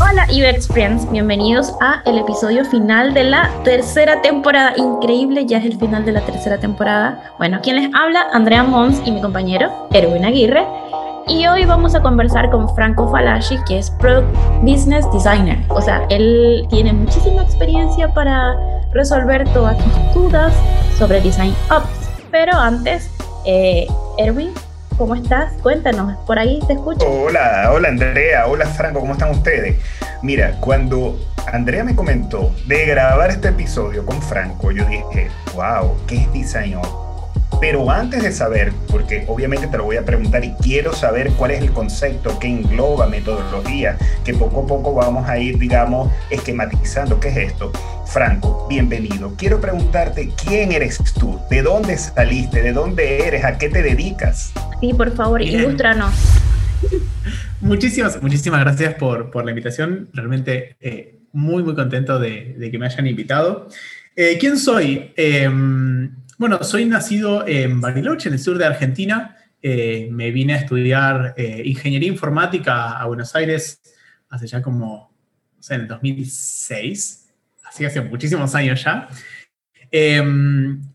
Hola 0.00 0.28
UX 0.30 0.68
Friends, 0.68 1.10
bienvenidos 1.10 1.74
a 1.80 2.02
el 2.06 2.18
episodio 2.18 2.64
final 2.64 3.14
de 3.14 3.24
la 3.24 3.50
tercera 3.64 4.22
temporada. 4.22 4.72
Increíble, 4.76 5.44
ya 5.44 5.58
es 5.58 5.64
el 5.64 5.76
final 5.76 6.04
de 6.04 6.12
la 6.12 6.20
tercera 6.20 6.56
temporada. 6.60 7.32
Bueno, 7.38 7.58
quien 7.62 7.76
les 7.76 7.90
habla, 7.92 8.26
Andrea 8.32 8.62
Mons 8.62 9.02
y 9.04 9.10
mi 9.10 9.20
compañero, 9.20 9.88
Erwin 9.90 10.24
Aguirre. 10.24 10.64
Y 11.26 11.48
hoy 11.48 11.64
vamos 11.64 11.96
a 11.96 12.00
conversar 12.00 12.48
con 12.50 12.72
Franco 12.76 13.10
Falashi, 13.10 13.58
que 13.66 13.78
es 13.78 13.90
Product 13.90 14.28
Business 14.62 15.04
Designer. 15.12 15.58
O 15.68 15.80
sea, 15.80 16.06
él 16.10 16.64
tiene 16.70 16.92
muchísima 16.92 17.42
experiencia 17.42 18.14
para 18.14 18.54
resolver 18.92 19.52
todas 19.52 19.76
tus 19.78 20.14
dudas 20.14 20.54
sobre 20.96 21.20
Design 21.20 21.54
Ops. 21.72 22.08
Pero 22.30 22.56
antes, 22.56 23.10
eh, 23.44 23.88
Erwin, 24.16 24.52
¿cómo 24.98 25.14
estás? 25.14 25.52
Cuéntanos, 25.62 26.18
por 26.26 26.38
ahí 26.38 26.58
te 26.66 26.74
escucho. 26.74 27.06
Hola, 27.06 27.70
hola 27.72 27.88
Andrea, 27.88 28.46
hola 28.48 28.66
Franco, 28.66 29.00
¿cómo 29.00 29.12
están 29.12 29.30
ustedes? 29.30 29.76
Mira, 30.22 30.56
cuando 30.60 31.18
Andrea 31.52 31.84
me 31.84 31.94
comentó 31.94 32.52
de 32.66 32.84
grabar 32.84 33.30
este 33.30 33.48
episodio 33.48 34.04
con 34.04 34.20
Franco, 34.20 34.72
yo 34.72 34.84
dije, 34.86 35.30
wow, 35.54 35.96
¿qué 36.08 36.28
es 36.34 36.56
Ops? 36.76 37.07
Pero 37.60 37.90
antes 37.90 38.22
de 38.22 38.30
saber, 38.30 38.72
porque 38.88 39.24
obviamente 39.26 39.66
te 39.66 39.76
lo 39.76 39.84
voy 39.84 39.96
a 39.96 40.04
preguntar 40.04 40.44
y 40.44 40.52
quiero 40.62 40.92
saber 40.92 41.30
cuál 41.32 41.50
es 41.50 41.60
el 41.60 41.72
concepto 41.72 42.38
que 42.38 42.46
engloba 42.46 43.08
metodología, 43.08 43.98
que 44.24 44.32
poco 44.34 44.62
a 44.62 44.66
poco 44.66 44.94
vamos 44.94 45.28
a 45.28 45.38
ir, 45.38 45.58
digamos, 45.58 46.12
esquematizando 46.30 47.18
qué 47.18 47.28
es 47.28 47.36
esto. 47.36 47.72
Franco, 48.06 48.66
bienvenido. 48.68 49.34
Quiero 49.36 49.60
preguntarte 49.60 50.30
quién 50.42 50.72
eres 50.72 50.98
tú, 51.18 51.40
de 51.50 51.62
dónde 51.62 51.98
saliste, 51.98 52.62
de 52.62 52.72
dónde 52.72 53.26
eres, 53.26 53.44
a 53.44 53.58
qué 53.58 53.68
te 53.68 53.82
dedicas. 53.82 54.52
Sí, 54.80 54.94
por 54.94 55.14
favor, 55.14 55.42
ilústranos. 55.42 56.14
Muchísimas, 57.60 58.22
muchísimas 58.22 58.60
gracias 58.60 58.94
por, 58.94 59.32
por 59.32 59.44
la 59.44 59.50
invitación. 59.50 60.08
Realmente 60.12 60.76
eh, 60.80 61.18
muy, 61.32 61.64
muy 61.64 61.74
contento 61.74 62.20
de, 62.20 62.54
de, 62.56 62.70
que 62.70 62.78
me 62.78 62.86
hayan 62.86 63.06
invitado. 63.08 63.68
Eh, 64.14 64.36
¿Quién 64.38 64.56
soy? 64.56 65.10
Eh, 65.16 65.50
bueno, 66.38 66.62
soy 66.62 66.84
nacido 66.84 67.46
en 67.48 67.80
Bariloche, 67.80 68.28
en 68.28 68.34
el 68.34 68.40
sur 68.40 68.56
de 68.58 68.64
Argentina. 68.64 69.36
Eh, 69.60 70.08
me 70.12 70.30
vine 70.30 70.54
a 70.54 70.58
estudiar 70.58 71.34
eh, 71.36 71.62
ingeniería 71.64 72.08
informática 72.08 72.92
a 72.92 73.06
Buenos 73.06 73.34
Aires 73.34 73.82
hace 74.30 74.46
ya 74.46 74.62
como, 74.62 75.12
no 75.56 75.62
sé, 75.62 75.74
en 75.74 75.80
el 75.82 75.88
2006, 75.88 77.28
así 77.64 77.84
hace 77.84 78.00
muchísimos 78.02 78.54
años 78.54 78.84
ya. 78.84 79.08
Eh, 79.90 80.22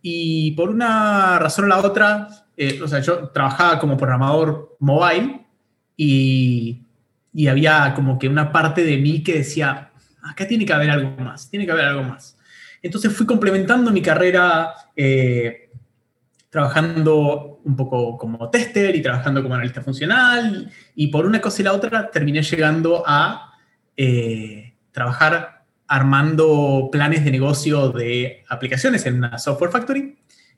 y 0.02 0.52
por 0.52 0.70
una 0.70 1.38
razón 1.40 1.66
o 1.66 1.68
la 1.68 1.80
otra, 1.80 2.30
o 2.82 2.88
sea, 2.88 3.02
yo 3.02 3.28
trabajaba 3.30 3.80
como 3.80 3.98
programador 3.98 4.78
mobile 4.80 5.42
y, 5.98 6.84
y 7.34 7.48
había 7.48 7.94
como 7.96 8.18
que 8.18 8.30
una 8.30 8.50
parte 8.50 8.86
de 8.86 8.98
mí 8.98 9.24
que 9.24 9.40
decía, 9.40 9.92
acá 10.22 10.48
tiene 10.48 10.66
que 10.66 10.72
haber 10.72 10.90
algo 10.90 11.18
más, 11.22 11.50
tiene 11.50 11.66
que 11.66 11.72
haber 11.74 11.86
algo 11.86 12.04
más. 12.04 12.38
Entonces 12.84 13.14
fui 13.14 13.26
complementando 13.26 13.92
mi 13.92 14.02
carrera 14.02 14.74
eh, 14.96 15.72
trabajando 16.50 17.62
un 17.64 17.76
poco 17.76 18.18
como 18.18 18.50
tester 18.50 18.96
y 18.96 19.02
trabajando 19.02 19.42
como 19.42 19.56
analista 19.56 19.82
funcional 19.82 20.70
y 20.94 21.08
por 21.08 21.26
una 21.26 21.42
cosa 21.42 21.62
y 21.62 21.66
la 21.66 21.74
otra 21.74 22.12
terminé 22.12 22.44
llegando 22.44 23.04
a 23.08 23.54
eh, 23.96 24.76
trabajar 24.92 25.66
armando 25.88 26.90
planes 26.92 27.24
de 27.24 27.32
negocio 27.32 27.90
de 27.90 28.44
aplicaciones 28.50 29.06
en 29.06 29.16
una 29.16 29.38
software 29.40 29.72
factory, 29.72 30.18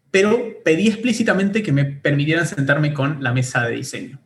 pero 0.10 0.64
pedí 0.64 0.88
explícitamente 0.88 1.62
que 1.62 1.72
me 1.72 1.86
permitieran 1.86 2.48
sentarme 2.48 2.94
con 2.94 3.24
la 3.24 3.34
mesa 3.34 3.64
de 3.68 3.76
diseño. 3.76 4.20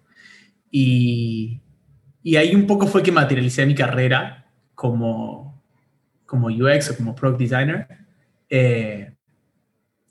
Y, 0.72 1.62
y 2.24 2.36
ahí 2.38 2.56
un 2.56 2.66
poco 2.66 2.88
fue 2.88 3.04
que 3.04 3.12
materialicé 3.12 3.66
mi 3.66 3.76
carrera 3.76 4.52
como, 4.76 5.59
como 6.30 6.48
UX 6.48 6.92
o 6.92 6.96
como 6.96 7.16
Product 7.16 7.40
Designer. 7.40 7.88
Eh, 8.48 9.12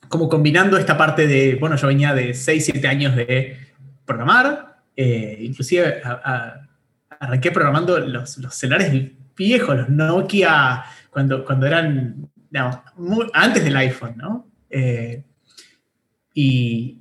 como 0.08 0.28
combinando 0.28 0.76
esta 0.76 0.96
parte 0.96 1.28
de, 1.28 1.54
bueno, 1.54 1.76
yo 1.76 1.86
venía 1.86 2.12
de 2.12 2.34
6, 2.34 2.64
7 2.64 2.88
años 2.88 3.14
de 3.14 3.56
programar, 4.04 4.80
eh, 4.96 5.38
inclusive 5.40 6.00
a, 6.02 6.20
a, 6.24 6.68
arranqué 7.20 7.52
programando 7.52 7.98
los, 8.00 8.38
los, 8.38 8.54
celulares 8.54 9.12
viejos, 9.36 9.76
los 9.76 9.88
Nokia, 9.90 10.84
cuando, 11.10 11.44
cuando 11.44 11.66
eran, 11.66 12.28
no, 12.50 12.84
muy, 12.96 13.26
antes 13.32 13.62
del 13.62 13.76
iPhone, 13.76 14.14
¿no? 14.16 14.48
Eh, 14.70 15.22
y, 16.34 16.98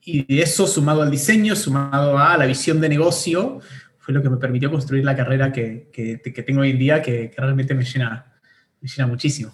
y, 0.00 0.40
eso 0.40 0.66
sumado 0.66 1.02
al 1.02 1.10
diseño, 1.10 1.54
sumado 1.54 2.18
a 2.18 2.36
la 2.36 2.46
visión 2.46 2.80
de 2.80 2.88
negocio, 2.88 3.60
fue 3.98 4.14
lo 4.14 4.22
que 4.22 4.30
me 4.30 4.38
permitió 4.38 4.70
construir 4.70 5.04
la 5.04 5.14
carrera 5.14 5.52
que, 5.52 5.90
que, 5.92 6.20
que 6.20 6.42
tengo 6.42 6.62
hoy 6.62 6.70
en 6.70 6.78
día, 6.78 7.02
que, 7.02 7.30
que 7.30 7.40
realmente 7.40 7.74
me 7.74 7.84
llena, 7.84 8.35
me 8.80 8.88
llena 8.88 9.06
muchísimo. 9.06 9.52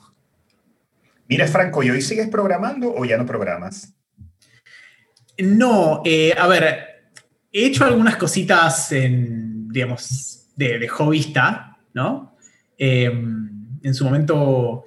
Mira, 1.29 1.47
Franco, 1.47 1.83
¿y 1.83 1.91
hoy 1.91 2.03
sigues 2.03 2.29
programando 2.29 2.93
o 2.95 3.05
ya 3.05 3.17
no 3.17 3.25
programas? 3.25 3.95
No, 5.39 6.03
eh, 6.05 6.35
a 6.37 6.47
ver, 6.47 7.07
he 7.51 7.67
hecho 7.67 7.85
algunas 7.85 8.17
cositas 8.17 8.93
en, 8.93 9.69
digamos, 9.69 10.51
de, 10.57 10.79
de 10.79 10.89
hobbyista, 10.89 11.79
¿no? 11.95 12.37
Eh, 12.77 13.05
en 13.83 13.95
su 13.95 14.05
momento 14.05 14.85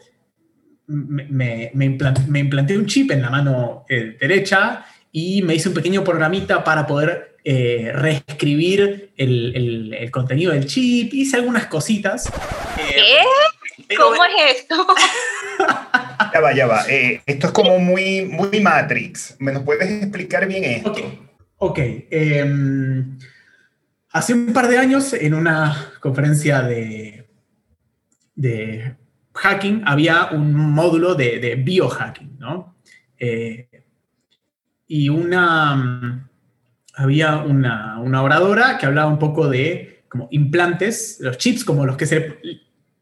me, 0.87 1.25
me, 1.25 1.71
me, 1.73 1.85
implant, 1.85 2.27
me, 2.27 2.39
implanté 2.39 2.77
un 2.77 2.85
chip 2.85 3.11
en 3.11 3.21
la 3.21 3.29
mano 3.29 3.85
eh, 3.89 4.17
derecha 4.19 4.85
y 5.11 5.41
me 5.41 5.55
hice 5.55 5.69
un 5.69 5.75
pequeño 5.75 6.03
programita 6.03 6.63
para 6.63 6.85
poder 6.85 7.37
eh, 7.43 7.91
reescribir 7.93 9.13
el, 9.17 9.55
el, 9.55 9.93
el, 9.93 10.11
contenido 10.11 10.51
del 10.51 10.65
chip. 10.65 11.13
Hice 11.13 11.37
algunas 11.37 11.67
cositas. 11.67 12.31
¿Qué? 12.75 13.21
¿Cómo 13.97 14.23
es 14.25 14.57
esto? 14.57 14.87
Ya 16.33 16.41
va, 16.41 16.53
ya 16.53 16.67
va. 16.67 16.83
Eh, 16.89 17.21
esto 17.25 17.47
es 17.47 17.53
como 17.53 17.79
muy, 17.79 18.25
muy 18.25 18.59
Matrix. 18.59 19.37
¿Me 19.39 19.53
nos 19.53 19.63
puedes 19.63 19.89
explicar 19.89 20.45
bien 20.47 20.65
esto? 20.65 20.91
Ok. 20.91 20.99
okay. 21.57 22.07
Eh, 22.11 23.03
hace 24.11 24.33
un 24.33 24.51
par 24.51 24.67
de 24.67 24.77
años, 24.77 25.13
en 25.13 25.33
una 25.33 25.93
conferencia 26.01 26.61
de, 26.61 27.29
de 28.35 28.95
hacking, 29.33 29.83
había 29.85 30.27
un 30.31 30.53
módulo 30.53 31.15
de, 31.15 31.39
de 31.39 31.55
biohacking, 31.55 32.37
¿no? 32.37 32.75
Eh, 33.17 33.69
y 34.87 35.09
una, 35.09 36.29
había 36.95 37.37
una, 37.37 37.99
una, 37.99 38.21
oradora 38.21 38.77
que 38.77 38.85
hablaba 38.85 39.09
un 39.09 39.19
poco 39.19 39.47
de 39.47 40.03
como 40.09 40.27
implantes, 40.31 41.17
los 41.19 41.37
chips 41.37 41.65
como 41.65 41.85
los 41.85 41.97
que 41.97 42.05
se... 42.05 42.39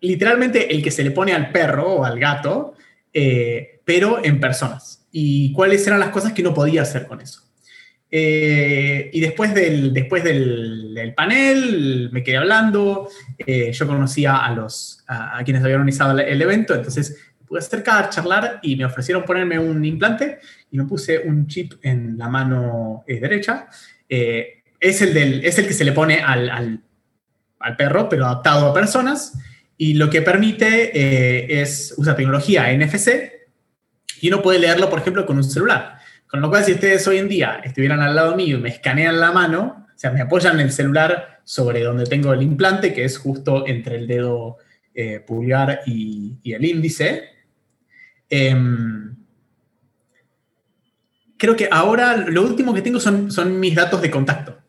Literalmente 0.03 0.73
el 0.73 0.83
que 0.83 0.91
se 0.91 1.01
le 1.01 1.11
pone 1.11 1.31
al 1.31 1.49
perro 1.49 1.93
o 1.93 2.03
al 2.03 2.19
gato, 2.19 2.73
eh, 3.13 3.79
pero 3.85 4.23
en 4.23 4.37
personas. 4.37 5.07
Y 5.13 5.53
cuáles 5.53 5.87
eran 5.87 6.01
las 6.01 6.09
cosas 6.09 6.33
que 6.33 6.43
no 6.43 6.53
podía 6.53 6.81
hacer 6.81 7.07
con 7.07 7.21
eso. 7.21 7.41
Eh, 8.11 9.09
y 9.13 9.21
después 9.21 9.53
del, 9.53 9.93
después 9.93 10.21
del, 10.25 10.93
del, 10.93 11.13
panel 11.13 12.09
me 12.11 12.21
quedé 12.21 12.35
hablando, 12.35 13.07
eh, 13.39 13.71
yo 13.71 13.87
conocía 13.87 14.45
a, 14.45 14.53
los, 14.53 15.05
a, 15.07 15.39
a, 15.39 15.43
quienes 15.45 15.63
habían 15.63 15.79
organizado 15.79 16.19
el 16.19 16.41
evento, 16.41 16.75
entonces 16.75 17.17
me 17.39 17.47
pude 17.47 17.59
acercar, 17.59 18.09
charlar 18.09 18.59
y 18.61 18.75
me 18.75 18.83
ofrecieron 18.83 19.23
ponerme 19.23 19.57
un 19.57 19.85
implante 19.85 20.39
y 20.69 20.77
me 20.77 20.83
puse 20.83 21.19
un 21.19 21.47
chip 21.47 21.75
en 21.81 22.17
la 22.17 22.27
mano 22.27 23.05
eh, 23.07 23.21
derecha. 23.21 23.67
es, 24.09 25.01
el 25.01 25.13
del, 25.13 25.45
es 25.45 25.57
el 25.59 25.65
que 25.65 25.73
se 25.73 25.85
le 25.85 25.93
pone 25.93 26.21
al, 26.21 26.49
al, 26.49 26.81
al 27.59 27.75
perro, 27.77 28.09
pero 28.09 28.25
adaptado 28.25 28.67
a 28.67 28.73
personas. 28.73 29.33
Y 29.83 29.95
lo 29.95 30.09
que 30.09 30.21
permite 30.21 30.97
eh, 30.97 31.61
es, 31.61 31.93
usa 31.97 32.15
tecnología 32.15 32.71
NFC 32.73 33.33
y 34.21 34.29
uno 34.29 34.41
puede 34.41 34.59
leerlo, 34.59 34.89
por 34.89 34.99
ejemplo, 34.99 35.25
con 35.25 35.35
un 35.35 35.43
celular. 35.43 35.97
Con 36.25 36.39
lo 36.39 36.49
cual, 36.49 36.63
si 36.63 36.71
ustedes 36.71 37.05
hoy 37.05 37.17
en 37.17 37.27
día 37.27 37.59
estuvieran 37.61 37.99
al 37.99 38.15
lado 38.15 38.33
mío 38.37 38.57
y 38.57 38.61
me 38.61 38.69
escanean 38.69 39.19
la 39.19 39.33
mano, 39.33 39.85
o 39.93 39.99
sea, 39.99 40.11
me 40.11 40.21
apoyan 40.21 40.57
el 40.61 40.71
celular 40.71 41.41
sobre 41.43 41.83
donde 41.83 42.05
tengo 42.05 42.31
el 42.31 42.41
implante, 42.41 42.93
que 42.93 43.03
es 43.03 43.17
justo 43.17 43.67
entre 43.67 43.97
el 43.97 44.07
dedo 44.07 44.55
eh, 44.93 45.19
pulgar 45.19 45.81
y, 45.85 46.37
y, 46.41 46.53
el 46.53 46.63
índice. 46.63 47.25
Eh, 48.29 48.55
creo 51.37 51.57
que 51.57 51.67
ahora 51.69 52.15
lo 52.15 52.43
último 52.43 52.73
que 52.73 52.81
tengo 52.81 53.01
son, 53.01 53.29
son 53.29 53.59
mis 53.59 53.75
datos 53.75 54.01
de 54.01 54.09
contacto. 54.09 54.59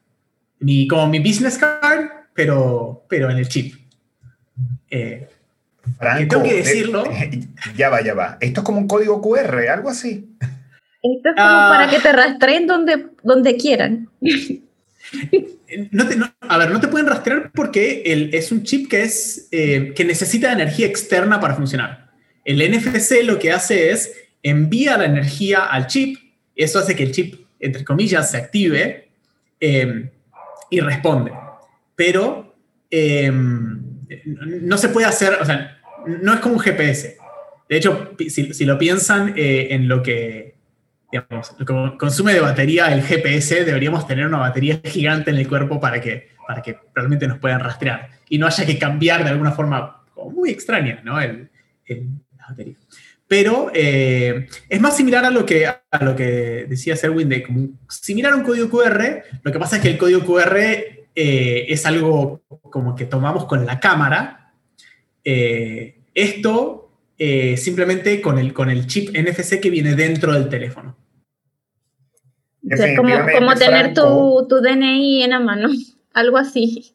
Mi, 0.58 0.88
como 0.88 1.06
mi 1.06 1.20
business 1.20 1.56
card, 1.56 2.06
pero, 2.34 3.06
pero 3.08 3.30
en 3.30 3.38
el 3.38 3.46
chip. 3.46 3.83
Eh, 4.94 5.26
Franco, 5.98 6.28
tengo 6.28 6.42
que 6.44 6.54
decirlo. 6.54 7.04
Eh, 7.10 7.40
ya 7.76 7.90
va, 7.90 8.00
ya 8.00 8.14
va. 8.14 8.38
Esto 8.40 8.60
es 8.60 8.64
como 8.64 8.78
un 8.78 8.86
código 8.86 9.20
QR, 9.20 9.68
algo 9.68 9.90
así. 9.90 10.28
Esto 11.02 11.30
es 11.30 11.36
como 11.36 11.48
uh, 11.48 11.68
para 11.68 11.90
que 11.90 11.98
te 11.98 12.12
rastreen 12.12 12.66
donde, 12.66 13.06
donde 13.22 13.56
quieran. 13.56 14.08
No 15.90 16.06
te, 16.06 16.16
no, 16.16 16.32
a 16.40 16.58
ver, 16.58 16.70
no 16.70 16.80
te 16.80 16.86
pueden 16.86 17.08
rastrear 17.08 17.50
porque 17.52 18.02
el, 18.06 18.32
es 18.32 18.52
un 18.52 18.62
chip 18.62 18.88
que, 18.88 19.02
es, 19.02 19.48
eh, 19.50 19.92
que 19.94 20.04
necesita 20.04 20.52
energía 20.52 20.86
externa 20.86 21.40
para 21.40 21.56
funcionar. 21.56 22.12
El 22.44 22.58
NFC 22.58 23.24
lo 23.24 23.38
que 23.38 23.52
hace 23.52 23.90
es 23.90 24.14
envía 24.42 24.96
la 24.96 25.06
energía 25.06 25.64
al 25.64 25.88
chip, 25.88 26.18
eso 26.54 26.78
hace 26.78 26.94
que 26.94 27.02
el 27.02 27.12
chip, 27.12 27.46
entre 27.58 27.84
comillas, 27.84 28.30
se 28.30 28.36
active 28.36 29.08
eh, 29.60 30.10
y 30.70 30.80
responde. 30.80 31.32
Pero 31.96 32.54
eh, 32.90 33.32
no 34.36 34.78
se 34.78 34.88
puede 34.88 35.06
hacer, 35.06 35.34
o 35.40 35.44
sea, 35.44 35.78
no 36.06 36.34
es 36.34 36.40
como 36.40 36.54
un 36.54 36.60
GPS. 36.60 37.16
De 37.68 37.76
hecho, 37.76 38.14
si, 38.28 38.64
lo 38.64 38.78
piensan 38.78 39.34
en 39.36 39.88
lo 39.88 40.02
que, 40.02 40.56
digamos, 41.10 41.54
lo 41.58 41.64
que 41.64 41.98
consume 41.98 42.34
de 42.34 42.40
batería 42.40 42.92
el 42.92 43.02
GPS, 43.02 43.64
deberíamos 43.64 44.06
tener 44.06 44.26
una 44.26 44.38
batería 44.38 44.80
gigante 44.84 45.30
en 45.30 45.36
el 45.36 45.48
cuerpo 45.48 45.80
para 45.80 46.00
que, 46.00 46.28
para 46.46 46.60
que 46.60 46.78
realmente 46.94 47.26
nos 47.26 47.38
puedan 47.38 47.60
rastrear 47.60 48.10
y 48.28 48.38
no 48.38 48.46
haya 48.46 48.66
que 48.66 48.78
cambiar 48.78 49.24
de 49.24 49.30
alguna 49.30 49.52
forma 49.52 50.04
muy 50.32 50.50
extraña, 50.50 51.00
¿no? 51.04 51.20
El, 51.20 51.50
la 51.88 52.46
batería. 52.48 52.74
Pero 53.26 53.70
eh, 53.74 54.46
es 54.68 54.80
más 54.80 54.96
similar 54.96 55.24
a 55.24 55.30
lo 55.30 55.46
que, 55.46 55.66
a 55.66 56.04
lo 56.04 56.14
que 56.14 56.66
decía 56.68 56.94
Serwin 56.94 57.28
de 57.28 57.42
como 57.42 57.68
similar 57.88 58.32
a 58.32 58.36
un 58.36 58.42
código 58.42 58.68
QR. 58.68 59.22
Lo 59.42 59.50
que 59.50 59.58
pasa 59.58 59.76
es 59.76 59.82
que 59.82 59.90
el 59.90 59.98
código 59.98 60.20
QR 60.24 60.58
eh, 61.14 61.66
es 61.68 61.86
algo 61.86 62.42
como 62.70 62.94
que 62.94 63.04
tomamos 63.04 63.44
con 63.46 63.66
la 63.66 63.80
cámara. 63.80 64.52
Eh, 65.24 66.00
esto 66.14 66.80
simplemente 67.56 68.20
con 68.20 68.38
el, 68.38 68.52
con 68.52 68.68
el 68.68 68.86
chip 68.86 69.16
NFC 69.16 69.60
que 69.60 69.70
viene 69.70 69.94
dentro 69.94 70.32
del 70.34 70.48
teléfono. 70.48 70.96
Como, 72.96 73.14
como 73.38 73.54
tener 73.54 73.94
tu, 73.94 74.46
tu 74.48 74.60
DNI 74.60 75.22
en 75.22 75.30
la 75.30 75.40
mano, 75.40 75.68
algo 76.12 76.38
así. 76.38 76.94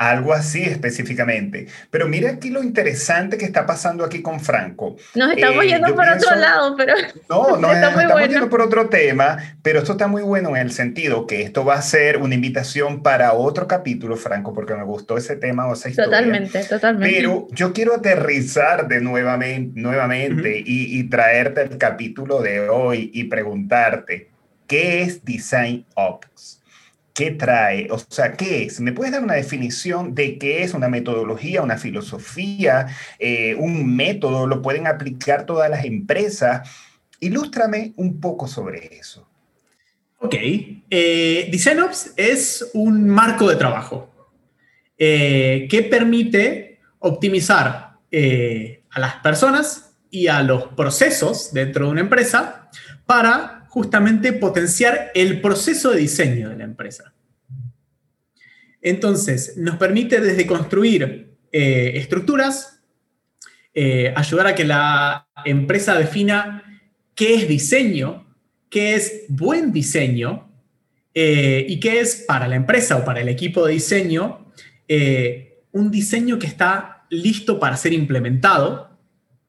Algo 0.00 0.32
así 0.32 0.62
específicamente. 0.62 1.66
Pero 1.90 2.08
mira 2.08 2.30
aquí 2.30 2.48
lo 2.48 2.62
interesante 2.62 3.36
que 3.36 3.44
está 3.44 3.66
pasando 3.66 4.02
aquí 4.02 4.22
con 4.22 4.40
Franco. 4.40 4.96
Nos 5.14 5.32
estamos 5.32 5.62
eh, 5.62 5.68
yendo 5.68 5.94
por 5.94 6.08
otro 6.08 6.36
lado, 6.36 6.74
pero... 6.74 6.94
No, 7.28 7.58
no, 7.58 7.70
está 7.74 7.90
nos 7.90 8.02
estamos 8.02 8.28
yendo 8.28 8.48
por 8.48 8.62
otro 8.62 8.88
tema, 8.88 9.36
pero 9.62 9.80
esto 9.80 9.92
está 9.92 10.06
muy 10.06 10.22
bueno 10.22 10.56
en 10.56 10.62
el 10.62 10.72
sentido 10.72 11.26
que 11.26 11.42
esto 11.42 11.66
va 11.66 11.74
a 11.74 11.82
ser 11.82 12.16
una 12.16 12.34
invitación 12.34 13.02
para 13.02 13.34
otro 13.34 13.68
capítulo, 13.68 14.16
Franco, 14.16 14.54
porque 14.54 14.74
me 14.74 14.84
gustó 14.84 15.18
ese 15.18 15.36
tema 15.36 15.68
o 15.68 15.74
esa 15.74 15.90
historia. 15.90 16.16
Totalmente, 16.16 16.64
totalmente. 16.64 17.14
Pero 17.14 17.48
yo 17.50 17.74
quiero 17.74 17.94
aterrizar 17.94 18.88
de 18.88 19.02
nuevamente, 19.02 19.78
nuevamente 19.78 20.62
y, 20.64 20.98
y 20.98 21.10
traerte 21.10 21.60
el 21.60 21.76
capítulo 21.76 22.40
de 22.40 22.70
hoy 22.70 23.10
y 23.12 23.24
preguntarte, 23.24 24.30
¿qué 24.66 25.02
es 25.02 25.22
Design 25.26 25.84
Ops? 25.94 26.59
¿Qué 27.20 27.32
trae? 27.32 27.86
O 27.90 27.98
sea, 27.98 28.32
¿qué 28.32 28.62
es? 28.62 28.80
¿Me 28.80 28.92
puedes 28.92 29.12
dar 29.12 29.22
una 29.22 29.34
definición 29.34 30.14
de 30.14 30.38
qué 30.38 30.62
es 30.62 30.72
una 30.72 30.88
metodología, 30.88 31.60
una 31.60 31.76
filosofía, 31.76 32.86
eh, 33.18 33.54
un 33.56 33.94
método? 33.94 34.46
¿Lo 34.46 34.62
pueden 34.62 34.86
aplicar 34.86 35.44
todas 35.44 35.68
las 35.68 35.84
empresas? 35.84 36.66
Ilústrame 37.18 37.92
un 37.96 38.22
poco 38.22 38.48
sobre 38.48 38.96
eso. 38.98 39.28
Ok. 40.20 40.34
Eh, 40.34 41.50
DesignOps 41.52 42.14
es 42.16 42.70
un 42.72 43.06
marco 43.10 43.50
de 43.50 43.56
trabajo 43.56 44.10
eh, 44.96 45.68
que 45.70 45.82
permite 45.82 46.78
optimizar 47.00 47.98
a 48.92 48.98
las 48.98 49.16
personas 49.16 49.94
y 50.10 50.28
a 50.28 50.42
los 50.42 50.68
procesos 50.68 51.52
dentro 51.52 51.84
de 51.84 51.90
una 51.90 52.00
empresa 52.00 52.70
para 53.04 53.59
justamente 53.70 54.32
potenciar 54.32 55.12
el 55.14 55.40
proceso 55.40 55.92
de 55.92 56.00
diseño 56.00 56.50
de 56.50 56.56
la 56.56 56.64
empresa. 56.64 57.14
Entonces, 58.82 59.56
nos 59.56 59.76
permite 59.76 60.20
desde 60.20 60.44
construir 60.44 61.36
eh, 61.52 61.92
estructuras, 61.94 62.82
eh, 63.72 64.12
ayudar 64.16 64.48
a 64.48 64.54
que 64.56 64.64
la 64.64 65.28
empresa 65.44 65.96
defina 65.96 66.82
qué 67.14 67.34
es 67.34 67.46
diseño, 67.48 68.26
qué 68.68 68.96
es 68.96 69.26
buen 69.28 69.72
diseño 69.72 70.50
eh, 71.14 71.64
y 71.68 71.78
qué 71.78 72.00
es 72.00 72.24
para 72.26 72.48
la 72.48 72.56
empresa 72.56 72.96
o 72.96 73.04
para 73.04 73.20
el 73.20 73.28
equipo 73.28 73.64
de 73.66 73.74
diseño 73.74 74.46
un 75.72 75.92
diseño 75.92 76.40
que 76.40 76.48
está 76.48 77.06
listo 77.10 77.60
para 77.60 77.76
ser 77.76 77.92
implementado. 77.92 78.90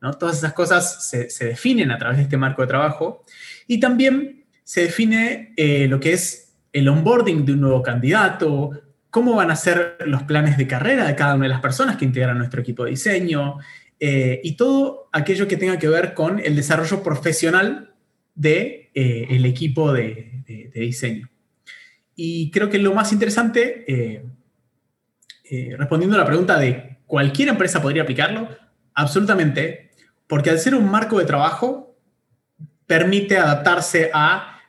¿No? 0.01 0.13
Todas 0.13 0.37
esas 0.37 0.53
cosas 0.53 1.07
se, 1.09 1.29
se 1.29 1.45
definen 1.45 1.91
a 1.91 1.97
través 1.97 2.17
de 2.17 2.23
este 2.23 2.37
marco 2.37 2.61
de 2.61 2.67
trabajo 2.67 3.23
y 3.67 3.79
también 3.79 4.41
se 4.71 4.83
define 4.83 5.53
eh, 5.57 5.87
lo 5.89 5.99
que 5.99 6.13
es 6.13 6.53
el 6.71 6.87
onboarding 6.87 7.45
de 7.45 7.51
un 7.51 7.61
nuevo 7.61 7.81
candidato, 7.81 8.71
cómo 9.09 9.35
van 9.35 9.51
a 9.51 9.55
ser 9.57 9.97
los 10.05 10.23
planes 10.23 10.57
de 10.57 10.65
carrera 10.65 11.05
de 11.05 11.15
cada 11.15 11.35
una 11.35 11.43
de 11.43 11.49
las 11.49 11.59
personas 11.59 11.97
que 11.97 12.05
integran 12.05 12.37
nuestro 12.37 12.61
equipo 12.61 12.85
de 12.85 12.91
diseño 12.91 13.57
eh, 13.99 14.39
y 14.43 14.55
todo 14.55 15.09
aquello 15.11 15.45
que 15.47 15.57
tenga 15.57 15.77
que 15.77 15.89
ver 15.89 16.13
con 16.13 16.39
el 16.39 16.55
desarrollo 16.55 17.03
profesional 17.03 17.93
del 18.33 18.53
de, 18.53 18.91
eh, 18.93 19.45
equipo 19.45 19.91
de, 19.91 20.41
de, 20.47 20.79
diseño. 20.79 21.29
Y 22.15 22.49
creo 22.51 22.69
que 22.69 22.77
lo 22.77 22.93
más 22.93 23.11
interesante, 23.11 24.23
respondiendo 25.77 26.15
a 26.15 26.19
la 26.19 26.25
pregunta 26.25 26.57
de 26.57 26.97
cualquier 27.05 27.49
empresa 27.49 27.81
podría 27.81 28.03
aplicarlo, 28.03 28.47
absolutamente, 28.93 29.90
porque 30.31 30.49
al 30.49 30.59
ser 30.59 30.75
un 30.75 30.89
marco 30.89 31.19
de 31.19 31.25
trabajo, 31.25 31.93
permite 32.87 33.37
adaptarse 33.37 34.11
a 34.13 34.61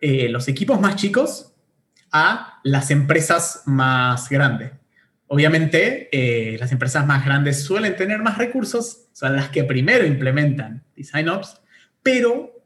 eh, 0.00 0.30
los 0.30 0.48
equipos 0.48 0.80
más 0.80 0.96
chicos, 0.96 1.54
a 2.10 2.58
las 2.64 2.90
empresas 2.90 3.64
más 3.66 4.30
grandes. 4.30 4.72
Obviamente, 5.26 6.08
eh, 6.10 6.56
las 6.58 6.72
empresas 6.72 7.04
más 7.04 7.22
grandes 7.22 7.64
suelen 7.64 7.96
tener 7.96 8.22
más 8.22 8.38
recursos, 8.38 9.08
son 9.12 9.36
las 9.36 9.50
que 9.50 9.62
primero 9.64 10.06
implementan 10.06 10.84
DesignOps, 10.96 11.60
pero 12.02 12.64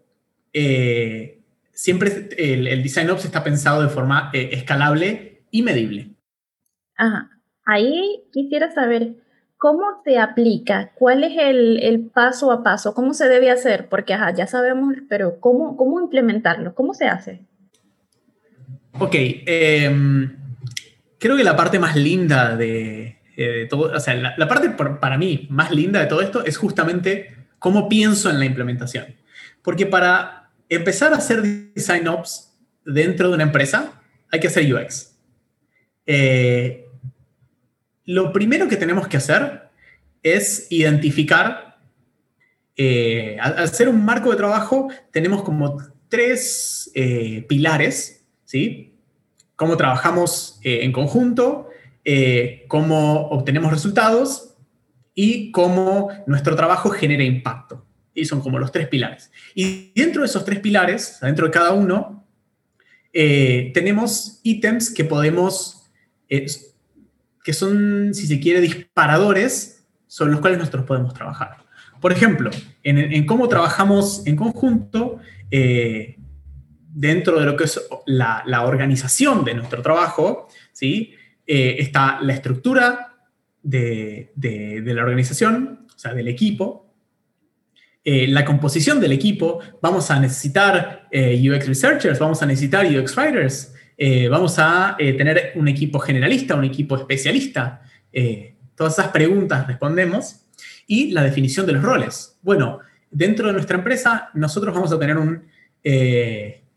eh, 0.53 1.41
siempre 1.73 2.29
el, 2.39 2.69
el 2.69 2.85
DesignOps 2.85 3.25
está 3.25 3.43
pensado 3.43 3.83
de 3.83 3.89
forma 3.89 4.31
escalable 4.33 5.43
y 5.51 5.63
medible. 5.63 6.11
Ajá. 6.95 7.31
Ahí 7.65 8.23
quisiera 8.33 8.73
saber, 8.73 9.17
¿Cómo 9.59 10.01
se 10.05 10.19
aplica? 10.19 10.93
¿Cuál 10.95 11.25
es 11.25 11.33
el, 11.37 12.11
paso 12.15 12.53
a 12.53 12.63
paso? 12.63 12.95
¿Cómo 12.95 13.13
se 13.13 13.29
debe 13.29 13.51
hacer? 13.51 13.89
Porque 13.89 14.17
ya 14.37 14.47
sabemos, 14.47 14.95
pero 15.09 15.41
¿cómo, 15.41 15.77
cómo 15.77 16.01
implementarlo? 16.01 16.75
¿Cómo 16.75 16.95
se 16.95 17.07
hace? 17.07 17.41
Ok, 19.01 19.15
em, 19.15 20.37
creo 21.19 21.37
que 21.37 21.45
la 21.45 21.57
parte 21.57 21.79
más 21.81 21.97
linda 21.97 22.57
de, 22.57 23.19
eh, 23.37 23.67
todo, 23.69 23.93
o 23.97 24.01
sea, 24.01 24.15
la, 24.15 24.49
parte 24.49 24.71
para 24.71 25.19
mí 25.19 25.47
más 25.51 25.71
linda 25.71 26.01
de 26.01 26.07
todo 26.07 26.23
esto 26.23 26.45
es 26.45 26.57
justamente 26.57 27.47
cómo 27.59 27.89
pienso 27.89 28.31
en 28.31 28.39
la 28.39 28.45
implementación. 28.45 29.17
Porque 29.63 29.87
para 29.87 30.51
empezar 30.69 31.13
a 31.13 31.17
hacer 31.17 31.43
design 31.43 32.09
ops 32.09 32.57
dentro 32.85 33.29
de 33.29 33.35
una 33.35 33.45
empresa, 33.45 34.03
hay 34.31 34.41
que 34.41 34.49
hacer 34.49 34.73
UX. 34.73 35.17
Eh, 36.07 36.88
lo 38.09 38.33
primero 38.33 38.69
que 38.69 38.79
tenemos 38.79 39.07
que 39.07 39.19
hacer 39.19 39.69
es 40.23 40.67
identificar, 40.71 41.79
eh, 42.75 43.37
al 43.39 43.59
hacer 43.59 43.87
un 43.87 44.03
marco 44.03 44.31
de 44.31 44.37
trabajo 44.39 44.89
tenemos 45.11 45.43
como 45.43 45.77
tres 46.09 46.91
eh, 46.95 47.45
pilares, 47.47 48.27
¿sí? 48.47 48.95
Cómo 49.57 49.77
trabajamos 49.77 50.59
eh, 50.65 50.85
en 50.85 50.93
conjunto, 50.93 51.69
cómo 52.69 53.29
obtenemos 53.29 53.71
resultados 53.71 54.57
y 55.15 55.53
cómo 55.53 56.09
nuestro 56.27 56.57
trabajo 56.57 56.89
genera 56.89 57.23
impacto. 57.23 57.85
Y 58.15 58.25
son 58.25 58.41
como 58.41 58.59
los 58.59 58.73
tres 58.73 58.89
pilares. 58.89 59.31
Y 59.55 59.93
dentro 59.95 60.23
de 60.23 60.29
esos 60.29 60.47
tres 60.47 60.61
pilares, 60.61 61.19
dentro 61.21 61.45
de 61.45 61.53
cada 61.53 61.73
uno, 61.73 62.27
tenemos 63.13 64.41
ítems 64.45 64.89
que 64.89 65.05
podemos 65.05 65.83
que 67.49 67.55
son, 67.55 68.13
si 68.13 68.27
se 68.27 68.41
quiere, 68.41 68.61
disparadores 68.61 69.83
sobre 70.07 70.33
los 70.33 70.41
cuales 70.43 70.59
nosotros 70.59 70.85
podemos 70.85 71.15
trabajar. 71.15 71.57
Por 71.99 72.13
ejemplo, 72.13 72.51
en, 72.83 73.25
cómo 73.25 73.49
trabajamos 73.49 74.27
en 74.27 74.37
conjunto 74.37 75.19
eh, 75.51 76.19
dentro 76.91 77.41
de 77.41 77.47
lo 77.47 77.57
que 77.57 77.65
es 77.65 77.81
la, 78.05 78.65
organización 78.67 79.47
de 79.47 79.55
nuestro 79.55 79.81
trabajo, 79.81 80.49
¿sí? 80.75 81.15
Eh, 81.47 81.77
está 81.79 82.21
la 82.21 82.35
estructura 82.35 83.15
de, 83.63 84.31
la 84.85 85.03
organización, 85.03 85.87
o 85.89 85.99
sea, 85.99 86.13
del 86.13 86.29
equipo, 86.29 86.93
eh, 88.05 88.29
la 88.29 88.45
composición 88.45 89.01
del 89.01 89.13
equipo, 89.13 89.61
vamos 89.81 90.11
a 90.11 90.21
necesitar 90.21 91.09
UX 91.11 91.67
researchers, 91.67 92.19
vamos 92.19 92.43
a 92.43 92.47
necesitar 92.47 92.85
UX 92.85 93.17
writers, 93.17 93.73
eh, 94.01 94.29
vamos 94.29 94.61
a 94.61 94.95
eh, 94.97 95.15
tener 95.15 95.53
un 95.57 95.67
equipo 95.67 95.99
generalista, 95.99 96.55
un 96.55 96.65
equipo 96.65 96.97
especialista. 96.97 97.83
Eh, 98.13 98.55
todas 98.77 98.93
esas 98.93 99.09
preguntas 99.09 99.67
respondemos. 99.67 100.45
Y 100.87 101.11
la 101.11 101.23
definición 101.23 101.67
de 101.67 101.73
los 101.73 101.83
roles. 101.83 102.39
Bueno, 102.41 102.79
dentro 103.11 103.49
de 103.49 103.53
nuestra 103.53 103.77
empresa 103.77 104.31
nosotros 104.33 104.73
vamos 104.73 104.93
a 104.93 104.99
tener 104.99 105.19
un 105.19 105.43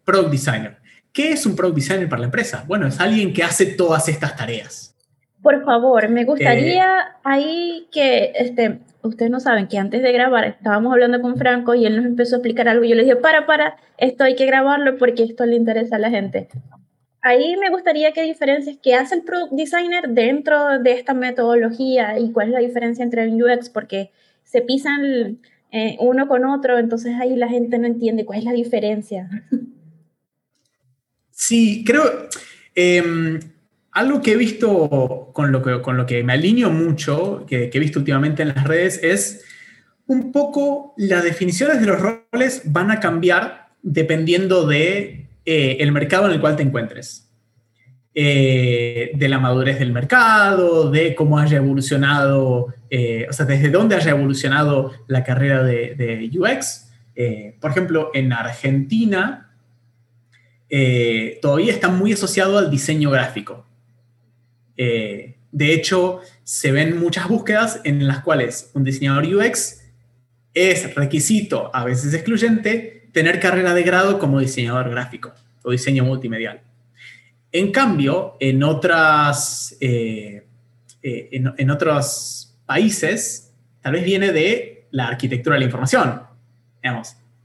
product 0.03 0.31
designer. 0.31 0.77
¿Qué 1.13 1.31
es 1.31 1.45
un 1.45 1.55
product 1.55 1.77
designer 1.77 2.09
para 2.09 2.21
la 2.21 2.25
empresa? 2.25 2.65
Bueno, 2.67 2.87
es 2.87 2.99
alguien 2.99 3.31
que 3.31 3.43
hace 3.43 3.67
todas 3.67 4.09
estas 4.09 4.35
tareas. 4.35 4.95
Por 5.41 5.63
favor, 5.63 6.09
me 6.09 6.25
gustaría 6.25 7.15
ahí 7.23 7.87
que, 7.91 8.33
este, 8.35 8.79
ustedes 9.01 9.31
no 9.31 9.39
saben 9.39 9.67
que 9.67 9.77
antes 9.77 10.01
de 10.01 10.11
grabar 10.11 10.45
estábamos 10.45 10.91
hablando 10.91 11.21
con 11.21 11.37
Franco 11.37 11.73
y 11.73 11.85
él 11.85 11.95
nos 11.95 12.05
empezó 12.05 12.35
a 12.35 12.39
explicar 12.39 12.67
algo 12.67 12.83
yo 12.83 12.95
le 12.95 13.03
dije, 13.03 13.15
para, 13.15 13.45
para, 13.45 13.77
esto 13.97 14.23
hay 14.23 14.35
que 14.35 14.45
grabarlo 14.45 14.97
porque 14.97 15.23
esto 15.23 15.45
le 15.45 15.55
interesa 15.55 15.95
a 15.95 15.99
la 15.99 16.09
gente 16.09 16.49
ahí 17.21 17.55
me 17.57 17.69
gustaría 17.69 18.11
que 18.11 18.23
diferencias 18.23 18.77
qué 18.81 18.95
hace 18.95 19.15
el 19.15 19.21
product 19.23 19.53
designer 19.53 20.09
dentro 20.09 20.79
de 20.79 20.93
esta 20.93 21.13
metodología 21.13 22.19
y 22.19 22.31
cuál 22.31 22.47
es 22.47 22.53
la 22.53 22.59
diferencia 22.59 23.03
entre 23.03 23.23
el 23.23 23.41
UX, 23.41 23.69
porque 23.69 24.11
se 24.43 24.61
pisan 24.61 25.39
eh, 25.71 25.97
uno 25.99 26.27
con 26.27 26.45
otro, 26.45 26.77
entonces 26.77 27.15
ahí 27.19 27.35
la 27.35 27.47
gente 27.47 27.77
no 27.77 27.87
entiende 27.87 28.25
cuál 28.25 28.39
es 28.39 28.45
la 28.45 28.53
diferencia. 28.53 29.29
Sí, 31.31 31.83
creo, 31.83 32.03
em, 32.75 33.39
algo 33.91 34.21
que 34.21 34.33
he 34.33 34.35
visto 34.35 35.31
con 35.33 35.51
lo 35.51 35.63
que, 35.63 35.81
con 35.81 35.97
lo 35.97 36.05
que 36.05 36.23
me 36.23 36.33
alineo 36.33 36.69
mucho, 36.69 37.45
que, 37.47 37.71
he 37.73 37.79
visto 37.79 37.99
últimamente 37.99 38.43
en 38.43 38.49
las 38.49 38.63
redes, 38.63 38.99
es 39.01 39.43
un 40.05 40.31
poco 40.31 40.93
las 40.97 41.23
definiciones 41.23 41.79
de 41.79 41.87
los 41.87 41.99
roles 41.99 42.61
van 42.65 42.91
a 42.91 42.99
cambiar 42.99 43.69
dependiendo 43.81 44.67
de 44.67 45.30
eh, 45.45 45.77
el 45.79 45.91
mercado 45.91 46.27
en 46.27 46.33
el 46.33 46.41
cual 46.41 46.55
te 46.55 46.63
encuentres. 46.63 47.27
Eh, 48.13 49.11
de 49.13 49.29
la 49.29 49.39
madurez 49.39 49.79
del 49.79 49.93
mercado, 49.93 50.91
de 50.91 51.15
cómo 51.15 51.39
haya 51.39 51.57
evolucionado, 51.57 52.73
eh, 52.89 53.25
o 53.29 53.33
sea, 53.33 53.45
desde 53.45 53.69
dónde 53.69 53.95
haya 53.95 54.11
evolucionado 54.11 54.91
la 55.07 55.23
carrera 55.23 55.63
de, 55.63 56.29
UX. 56.33 56.89
por 57.61 57.71
ejemplo, 57.71 58.11
en 58.13 58.33
Argentina 58.33 59.47
todavía 61.41 61.71
está 61.71 61.89
muy 61.89 62.13
asociado 62.13 62.57
al 62.57 62.69
diseño 62.69 63.11
gráfico. 63.11 63.65
de 64.75 65.73
hecho, 65.73 66.19
se 66.43 66.71
ven 66.71 66.99
muchas 66.99 67.29
búsquedas 67.29 67.79
en 67.85 68.07
las 68.07 68.19
cuales 68.21 68.71
un 68.73 68.83
diseñador 68.83 69.25
UX 69.25 69.81
es 70.53 70.95
requisito, 70.95 71.71
a 71.73 71.85
veces 71.85 72.13
excluyente, 72.13 73.00
tener 73.11 73.39
carrera 73.39 73.73
de 73.73 73.83
grado 73.83 74.19
como 74.19 74.39
diseñador 74.39 74.89
gráfico 74.89 75.33
o 75.63 75.71
diseño 75.71 76.03
multimedial. 76.03 76.61
En 77.51 77.71
cambio, 77.71 78.37
en, 78.39 78.63
otras, 78.63 79.75
eh, 79.81 80.45
eh, 81.03 81.29
en, 81.31 81.69
otros 81.69 82.55
países, 82.65 83.51
tal 83.81 83.93
vez 83.93 84.05
viene 84.05 84.31
de 84.31 84.87
la 84.91 85.07
arquitectura 85.07 85.55
de 85.55 85.59
la 85.59 85.65
información. 85.65 86.21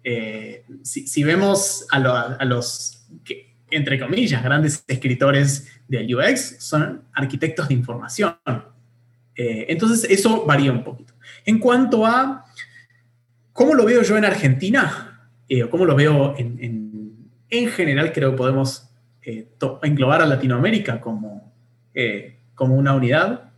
Eh, 0.05 0.65
si, 0.83 1.25
vemos 1.25 1.87
a, 1.91 1.99
los, 2.45 3.05
entre 3.71 3.99
comillas, 3.99 4.45
grandes 4.45 4.85
escritores 4.87 5.67
del 5.89 6.15
UX, 6.15 6.57
son 6.61 7.03
arquitectos 7.13 7.69
de 7.69 7.75
información. 7.75 8.37
entonces, 9.35 10.09
eso 10.09 10.47
varía 10.47 10.71
un 10.71 10.85
poquito. 10.85 11.15
En 11.45 11.59
cuanto 11.59 12.07
a 12.07 12.45
cómo 13.53 13.75
lo 13.75 13.85
veo 13.85 14.03
yo 14.03 14.17
en 14.17 14.25
Argentina, 14.25 15.16
eh, 15.49 15.63
o 15.63 15.71
cómo 15.71 15.85
lo 15.85 15.95
veo 15.95 16.35
en, 16.37 17.29
en, 17.49 17.69
general, 17.69 18.13
creo 18.13 18.33
que 18.33 18.37
podemos 18.37 18.89
eh, 19.23 19.49
englobar 19.83 20.23
a 20.23 20.27
Latinoamérica 20.27 21.01
como, 21.01 21.53
eh, 21.95 22.37
como 22.55 22.77
una 22.77 22.95
unidad. 22.95 23.51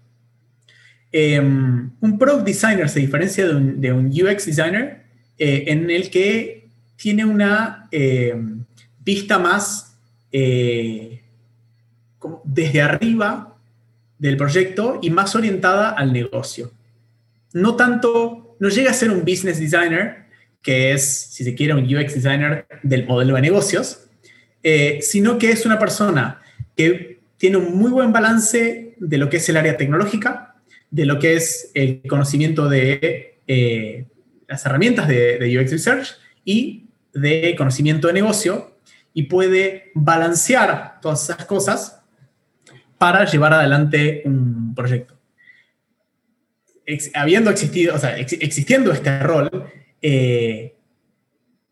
Em, 1.10 1.90
un 2.00 2.18
product 2.18 2.46
designer 2.46 2.88
se 2.88 3.00
diferencia 3.00 3.46
de 3.46 3.54
un, 3.54 3.80
de 3.80 3.92
un 3.92 4.06
UX 4.08 4.44
designer 4.46 5.04
en 5.38 5.88
el 5.88 6.10
que 6.10 6.68
tiene 6.96 7.24
una 7.24 7.88
em, 7.92 8.64
vista 9.04 9.38
más 9.38 9.96
desde 12.44 12.82
arriba 12.82 13.56
del 14.18 14.36
proyecto 14.36 14.98
y 15.00 15.10
más 15.10 15.34
orientada 15.34 15.90
al 15.90 16.12
negocio. 16.12 16.72
No 17.52 17.76
tanto, 17.76 18.56
no 18.58 18.68
llega 18.68 18.90
a 18.90 18.94
ser 18.94 19.10
un 19.10 19.20
business 19.20 19.58
designer, 19.58 20.27
que 20.62 20.92
es, 20.92 21.08
si 21.08 21.44
se 21.44 21.54
quiere, 21.54 21.74
un 21.74 21.84
UX 21.84 22.14
designer 22.14 22.66
del 22.82 23.06
modelo 23.06 23.34
de 23.34 23.42
negocios, 23.42 24.08
eh, 24.62 24.98
sino 25.02 25.38
que 25.38 25.50
es 25.50 25.64
una 25.64 25.78
persona 25.78 26.40
que 26.76 27.20
tiene 27.36 27.56
un 27.56 27.76
muy 27.76 27.90
buen 27.90 28.12
balance 28.12 28.94
de 28.98 29.18
lo 29.18 29.30
que 29.30 29.38
es 29.38 29.48
el 29.48 29.56
área 29.56 29.76
tecnológica, 29.76 30.56
de 30.90 31.06
lo 31.06 31.18
que 31.18 31.34
es 31.34 31.70
el 31.74 32.02
conocimiento 32.08 32.68
de 32.68 33.38
eh, 33.46 34.06
las 34.46 34.64
herramientas 34.66 35.06
de, 35.08 35.38
de, 35.38 35.58
UX 35.58 35.70
Research 35.70 36.16
y 36.44 36.86
de 37.12 37.54
conocimiento 37.56 38.08
de 38.08 38.14
negocio 38.14 38.78
y 39.14 39.24
puede 39.24 39.90
balancear 39.94 41.00
todas 41.00 41.24
esas 41.24 41.44
cosas 41.46 42.02
para 42.98 43.24
llevar 43.24 43.54
adelante 43.54 44.22
un 44.24 44.74
proyecto. 44.74 45.14
habiendo 47.14 47.50
existido, 47.50 47.94
o 47.94 47.98
sea, 47.98 48.16
existiendo 48.18 48.92
este 48.92 49.20
rol, 49.20 49.50
eh, 50.02 50.76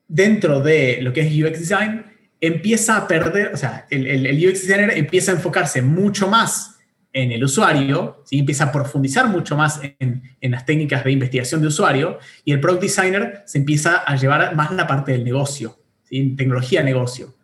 dentro 0.09 0.61
de 0.61 0.99
lo 1.02 1.12
que 1.12 1.21
es 1.21 1.33
UX 1.33 1.61
Design, 1.61 2.04
empieza 2.40 2.97
a 2.97 3.09
perder, 3.09 3.52
o 3.52 3.56
sea, 3.56 3.87
el, 3.90 4.26
UX 4.47 4.66
Designer 4.66 4.90
empieza 4.97 5.33
a 5.33 5.35
enfocarse 5.35 5.83
mucho 5.83 6.28
más 6.28 6.78
en 7.12 7.33
el 7.33 7.42
usuario, 7.42 8.23
¿sí? 8.25 8.38
empieza 8.38 8.64
a 8.64 8.73
profundizar 8.73 9.28
mucho 9.28 9.56
más 9.56 9.80
en, 9.99 10.23
las 10.40 10.66
técnicas 10.66 11.02
de 11.02 11.12
investigación 11.12 11.61
de 11.61 11.68
usuario, 11.68 12.18
y 12.45 12.52
el 12.52 12.61
Product 12.61 12.83
Designer 12.83 13.42
se 13.47 13.59
empieza 13.59 13.97
a 13.99 14.16
llevar 14.16 14.54
más 14.54 14.71
la 14.73 14.87
parte 14.87 15.12
del 15.12 15.25
negocio, 15.25 15.78
¿sí? 16.04 16.37
tecnología 16.37 16.83
negocio. 16.83 17.35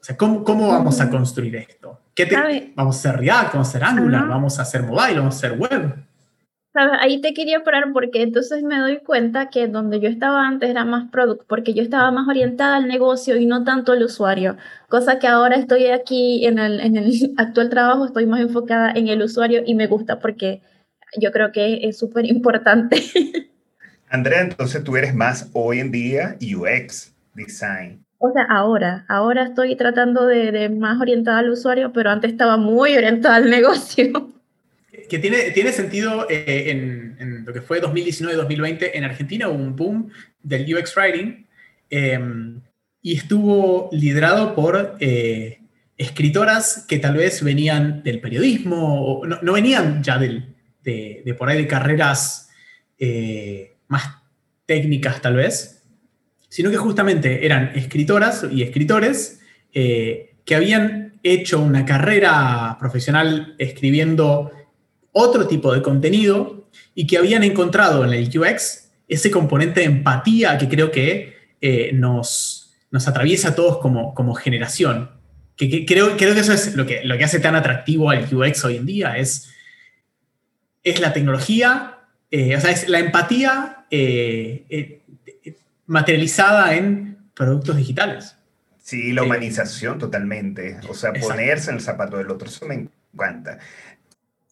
O 0.00 0.04
sea, 0.04 0.16
¿cómo, 0.16 0.44
cómo 0.44 0.68
vamos 0.68 1.00
a 1.00 1.08
construir 1.08 1.56
esto? 1.56 2.00
¿Qué 2.14 2.26
¿Vamos 2.74 2.96
a 2.96 2.98
hacer 2.98 3.20
React? 3.20 3.54
¿Vamos 3.54 3.68
a 3.68 3.70
hacer 3.70 3.84
Angular? 3.84 4.28
¿Vamos 4.28 4.58
a 4.58 4.62
hacer 4.62 4.82
mobile? 4.82 5.18
¿Vamos 5.18 5.34
a 5.36 5.38
hacer 5.38 5.58
web? 5.58 5.94
Ahí 6.74 7.20
te 7.20 7.34
quería 7.34 7.64
parar 7.64 7.92
porque 7.92 8.22
entonces 8.22 8.62
me 8.62 8.78
doy 8.78 9.00
cuenta 9.00 9.50
que 9.50 9.68
donde 9.68 10.00
yo 10.00 10.08
estaba 10.08 10.46
antes 10.46 10.70
era 10.70 10.86
más 10.86 11.10
product, 11.10 11.42
porque 11.46 11.74
yo 11.74 11.82
estaba 11.82 12.10
más 12.10 12.26
orientada 12.26 12.76
al 12.76 12.88
negocio 12.88 13.36
y 13.36 13.44
no 13.44 13.62
tanto 13.62 13.92
al 13.92 14.02
usuario, 14.02 14.56
cosa 14.88 15.18
que 15.18 15.26
ahora 15.26 15.56
estoy 15.56 15.88
aquí 15.88 16.46
en 16.46 16.58
el, 16.58 16.80
en 16.80 16.96
el 16.96 17.12
actual 17.36 17.68
trabajo, 17.68 18.06
estoy 18.06 18.24
más 18.24 18.40
enfocada 18.40 18.90
en 18.92 19.08
el 19.08 19.22
usuario 19.22 19.62
y 19.66 19.74
me 19.74 19.86
gusta 19.86 20.18
porque 20.18 20.62
yo 21.20 21.30
creo 21.30 21.52
que 21.52 21.80
es 21.86 21.98
súper 21.98 22.24
importante. 22.24 22.96
Andrea, 24.08 24.40
entonces 24.40 24.82
tú 24.82 24.96
eres 24.96 25.14
más 25.14 25.50
hoy 25.52 25.80
en 25.80 25.90
día 25.90 26.36
UX 26.40 27.14
design. 27.34 28.02
O 28.16 28.30
sea, 28.32 28.44
ahora, 28.44 29.04
ahora 29.08 29.42
estoy 29.44 29.76
tratando 29.76 30.26
de, 30.26 30.52
de 30.52 30.68
más 30.70 30.98
orientada 31.00 31.40
al 31.40 31.50
usuario, 31.50 31.92
pero 31.92 32.08
antes 32.08 32.30
estaba 32.30 32.56
muy 32.56 32.96
orientada 32.96 33.36
al 33.36 33.50
negocio 33.50 34.32
que 35.12 35.18
tiene, 35.18 35.50
tiene 35.50 35.72
sentido 35.72 36.26
eh, 36.30 36.70
en, 36.70 37.44
lo 37.44 37.52
que 37.52 37.60
fue 37.60 37.82
2019-2020 37.82 38.92
en 38.94 39.04
Argentina, 39.04 39.46
hubo 39.50 39.62
un 39.62 39.76
boom 39.76 40.10
del 40.42 40.74
UX 40.74 40.96
Writing 40.96 41.46
em, 41.90 42.62
y 43.02 43.18
estuvo 43.18 43.90
liderado 43.92 44.54
por 44.54 44.96
eh, 45.00 45.60
escritoras 45.98 46.86
que 46.88 46.98
tal 46.98 47.18
vez 47.18 47.44
venían 47.44 48.02
del 48.02 48.22
periodismo, 48.22 49.04
o 49.04 49.26
no, 49.26 49.52
venían 49.52 50.02
ya 50.02 50.16
del, 50.16 50.54
de, 50.82 51.36
por 51.38 51.50
ahí 51.50 51.58
de 51.58 51.68
carreras 51.68 52.48
eh, 52.98 53.74
más 53.88 54.16
técnicas 54.64 55.20
tal 55.20 55.36
vez, 55.36 55.84
sino 56.48 56.70
que 56.70 56.78
justamente 56.78 57.44
eran 57.44 57.72
escritoras 57.74 58.46
y 58.50 58.62
escritores 58.62 59.40
que 59.74 60.54
habían 60.54 61.20
hecho 61.22 61.60
una 61.60 61.84
carrera 61.84 62.78
profesional 62.80 63.54
escribiendo 63.58 64.50
otro 65.12 65.46
tipo 65.46 65.72
de 65.72 65.82
contenido 65.82 66.68
y 66.94 67.06
que 67.06 67.18
habían 67.18 67.44
encontrado 67.44 68.04
en 68.04 68.12
el 68.12 68.38
UX 68.38 68.90
ese 69.08 69.30
componente 69.30 69.80
de 69.80 69.86
empatía 69.86 70.58
que 70.58 70.68
creo 70.68 70.90
que 70.90 71.36
eh, 71.60 71.90
nos, 71.92 72.74
nos 72.90 73.06
atraviesa 73.08 73.50
a 73.50 73.54
todos 73.54 73.78
como, 73.78 74.14
como 74.14 74.34
generación. 74.34 75.10
Que, 75.56 75.84
creo, 75.86 76.16
creo 76.16 76.34
que 76.34 76.40
eso 76.40 76.52
es 76.52 76.74
lo 76.74 76.86
que, 76.86 77.04
lo 77.04 77.16
que 77.18 77.24
hace 77.24 77.38
tan 77.38 77.54
atractivo 77.54 78.10
al 78.10 78.34
UX 78.34 78.64
hoy 78.64 78.78
en 78.78 78.86
día, 78.86 79.16
es, 79.16 79.50
es 80.82 81.00
la 81.00 81.12
tecnología, 81.12 81.98
eh, 82.30 82.56
o 82.56 82.60
sea, 82.60 82.70
es 82.70 82.88
la 82.88 82.98
empatía 82.98 83.86
eh, 83.90 85.02
materializada 85.86 86.74
en 86.74 87.18
productos 87.34 87.76
digitales. 87.76 88.36
Sí, 88.82 89.12
la 89.12 89.22
humanización 89.22 89.98
totalmente. 89.98 90.78
O 90.88 90.94
sea, 90.94 91.12
ponerse 91.12 91.70
en 91.70 91.76
el 91.76 91.82
zapato 91.82 92.16
del 92.16 92.30
otro, 92.30 92.48
eso 92.48 92.66
me 92.66 92.88
encanta. 93.14 93.58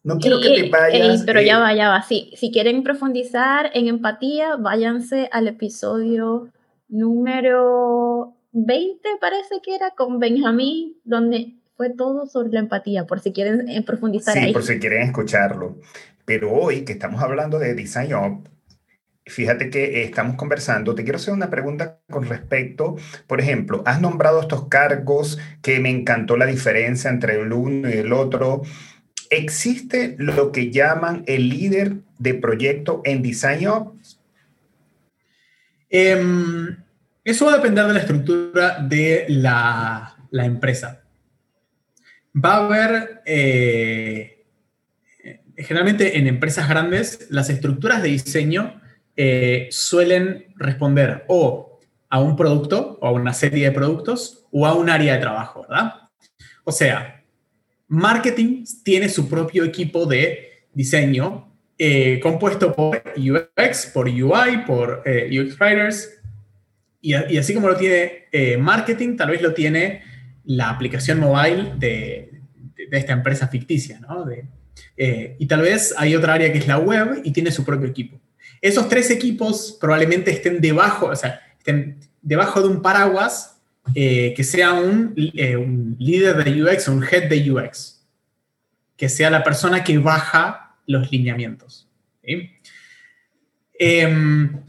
No 0.02 0.18
quiero 0.18 0.40
que 0.40 0.62
te 0.62 0.68
vayas. 0.70 1.24
pero 1.26 1.42
ya 1.42 1.58
va, 1.58 1.74
ya 1.74 1.88
va. 1.88 2.02
Sí, 2.02 2.32
si 2.36 2.50
quieren 2.50 2.82
profundizar 2.82 3.70
en 3.74 3.88
empatía, 3.88 4.56
váyanse 4.56 5.28
al 5.30 5.48
episodio 5.48 6.48
número 6.88 8.34
20, 8.52 9.08
parece 9.20 9.60
que 9.62 9.74
era, 9.74 9.90
con 9.90 10.18
Benjamín, 10.18 10.96
donde 11.04 11.54
fue 11.76 11.90
todo 11.90 12.26
sobre 12.26 12.50
la 12.50 12.60
empatía, 12.60 13.06
por 13.06 13.20
si 13.20 13.32
quieren 13.32 13.68
eh, 13.68 13.82
profundizar 13.82 14.34
sí, 14.34 14.52
por 14.52 14.62
si 14.62 14.78
quieren 14.78 15.02
escucharlo. 15.02 15.78
Pero 16.24 16.52
hoy 16.52 16.84
que 16.84 16.92
estamos 16.92 17.22
hablando 17.22 17.58
de 17.58 17.74
Design 17.74 18.14
Up, 18.14 18.48
fíjate 19.26 19.70
que 19.70 20.02
estamos 20.02 20.36
conversando, 20.36 20.94
te 20.94 21.04
quiero 21.04 21.16
hacer 21.16 21.32
una 21.32 21.48
pregunta 21.48 22.00
con 22.10 22.26
respecto, 22.26 22.96
por 23.26 23.40
ejemplo, 23.40 23.82
has 23.86 24.00
nombrado 24.00 24.40
estos 24.40 24.68
cargos 24.68 25.38
que 25.62 25.80
me 25.80 25.90
encantó 25.90 26.36
la 26.36 26.46
diferencia 26.46 27.10
entre 27.10 27.40
el 27.40 27.52
uno 27.52 27.88
y 27.88 27.94
el 27.94 28.12
otro. 28.12 28.62
¿Existe 29.30 30.16
lo 30.18 30.50
que 30.50 30.72
llaman 30.72 31.22
el 31.26 31.48
líder 31.48 31.98
de 32.18 32.34
proyecto 32.34 33.00
en 33.04 33.22
Design? 33.22 33.68
Em, 35.88 36.76
eso 37.24 37.46
va 37.46 37.52
a 37.52 37.56
depender 37.56 37.86
de 37.86 37.92
la 37.92 38.00
estructura 38.00 38.78
de 38.80 39.26
la, 39.28 40.16
empresa. 40.32 41.04
va 42.34 42.54
a 42.54 42.66
haber, 42.66 43.22
eh, 43.24 44.44
generalmente 45.56 46.18
en 46.18 46.26
empresas 46.26 46.68
grandes, 46.68 47.26
las 47.30 47.50
estructuras 47.50 48.02
de 48.02 48.08
diseño 48.08 48.80
eh, 49.16 49.68
suelen 49.70 50.46
responder 50.56 51.24
o 51.28 51.78
a 52.08 52.20
un 52.20 52.34
producto 52.34 52.98
o 53.00 53.06
a 53.06 53.12
una 53.12 53.32
serie 53.32 53.66
de 53.66 53.72
productos 53.72 54.46
o 54.50 54.66
a 54.66 54.74
un 54.74 54.90
área 54.90 55.14
de 55.14 55.20
trabajo, 55.20 55.66
¿verdad? 55.68 55.94
O 56.64 56.72
sea, 56.72 57.19
marketing 57.90 58.64
tiene 58.82 59.10
su 59.10 59.28
propio 59.28 59.64
equipo 59.64 60.06
de 60.06 60.64
diseño 60.72 61.52
eh, 61.76 62.18
compuesto 62.22 62.74
por 62.74 63.02
UX, 63.16 63.86
por 63.92 64.06
UI, 64.06 64.64
por 64.66 65.02
UX 65.06 65.58
Writers, 65.58 66.10
y, 67.02 67.14
así 67.14 67.54
como 67.54 67.68
lo 67.68 67.76
tiene 67.76 68.28
marketing, 68.58 69.16
tal 69.16 69.30
vez 69.30 69.42
lo 69.42 69.54
tiene 69.54 70.02
la 70.44 70.70
aplicación 70.70 71.20
mobile 71.20 71.72
de, 71.78 72.30
esta 72.90 73.12
empresa 73.12 73.48
ficticia, 73.48 74.00
¿no? 74.00 74.26
Eh, 74.96 75.36
y 75.38 75.46
tal 75.46 75.62
vez 75.62 75.94
hay 75.96 76.14
otra 76.14 76.34
área 76.34 76.52
que 76.52 76.58
es 76.58 76.66
la 76.66 76.78
web 76.78 77.20
y 77.24 77.30
tiene 77.30 77.50
su 77.50 77.64
propio 77.64 77.88
equipo. 77.88 78.20
Esos 78.60 78.88
tres 78.88 79.10
equipos 79.10 79.78
probablemente 79.80 80.30
estén 80.30 80.60
debajo, 80.60 81.06
o 81.06 81.16
sea, 81.16 81.40
estén 81.56 81.98
debajo 82.20 82.60
de 82.60 82.68
un 82.68 82.82
paraguas 82.82 83.59
eh, 83.94 84.34
que 84.36 84.44
sea 84.44 84.72
un, 84.72 85.14
eh, 85.16 85.56
líder 85.98 86.44
de 86.44 86.62
UX, 86.62 86.88
un 86.88 87.02
head 87.02 87.28
de 87.28 87.50
UX, 87.50 88.06
que 88.96 89.08
sea 89.08 89.30
la 89.30 89.42
persona 89.42 89.82
que 89.82 89.98
baja 89.98 90.76
los 90.86 91.10
lineamientos. 91.10 91.88
Em, 93.78 94.60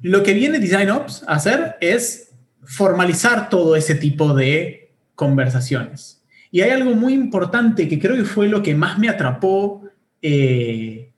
lo 0.00 0.22
que 0.22 0.32
viene 0.32 0.58
DesignOps 0.58 1.22
a 1.26 1.34
hacer 1.34 1.76
es 1.80 2.32
formalizar 2.62 3.48
todo 3.50 3.76
ese 3.76 3.94
tipo 3.94 4.34
de 4.34 4.92
conversaciones. 5.14 6.22
Y 6.50 6.62
hay 6.62 6.70
algo 6.70 6.94
muy 6.94 7.12
importante 7.12 7.88
que 7.88 7.98
creo 7.98 8.16
que 8.16 8.24
fue 8.24 8.48
lo 8.48 8.62
que 8.62 8.74
más 8.74 8.98
me 8.98 9.08
atrapó 9.08 9.82
eh, 10.22 11.12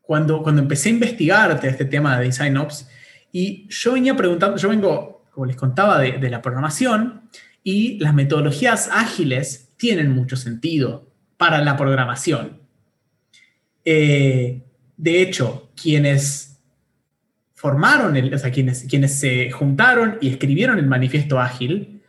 cuando, 0.00 0.42
cuando 0.42 0.62
empecé 0.62 0.88
a 0.88 0.92
investigar 0.92 1.60
este 1.62 1.84
tema 1.84 2.18
de 2.18 2.26
Design 2.26 2.56
Ops. 2.56 2.88
Y 3.32 3.66
yo 3.68 3.92
venía 3.92 4.16
preguntando, 4.16 4.56
yo 4.56 4.68
vengo, 4.68 5.19
como 5.30 5.46
les 5.46 5.56
contaba, 5.56 5.98
de, 5.98 6.30
la 6.30 6.42
programación 6.42 7.22
y 7.62 7.98
las 7.98 8.14
metodologías 8.14 8.88
ágiles 8.92 9.70
tienen 9.76 10.10
mucho 10.10 10.36
sentido 10.36 11.08
para 11.36 11.62
la 11.62 11.76
programación. 11.76 12.60
Eh, 13.84 14.62
de 14.96 15.22
hecho, 15.22 15.70
quienes 15.80 16.58
formaron, 17.54 18.16
o 18.32 18.38
sea, 18.38 18.50
quienes, 18.50 18.84
quienes 18.88 19.18
se 19.18 19.50
juntaron 19.50 20.18
y 20.20 20.28
escribieron 20.28 20.78
el 20.78 20.86
manifiesto 20.86 21.38
ágil, 21.38 22.00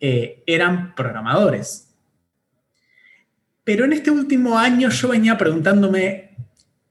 eh, 0.00 0.42
eran 0.46 0.94
programadores. 0.94 1.88
Pero 3.64 3.84
en 3.84 3.92
este 3.92 4.10
último 4.10 4.58
año 4.58 4.88
yo 4.90 5.08
venía 5.08 5.36
preguntándome, 5.36 6.36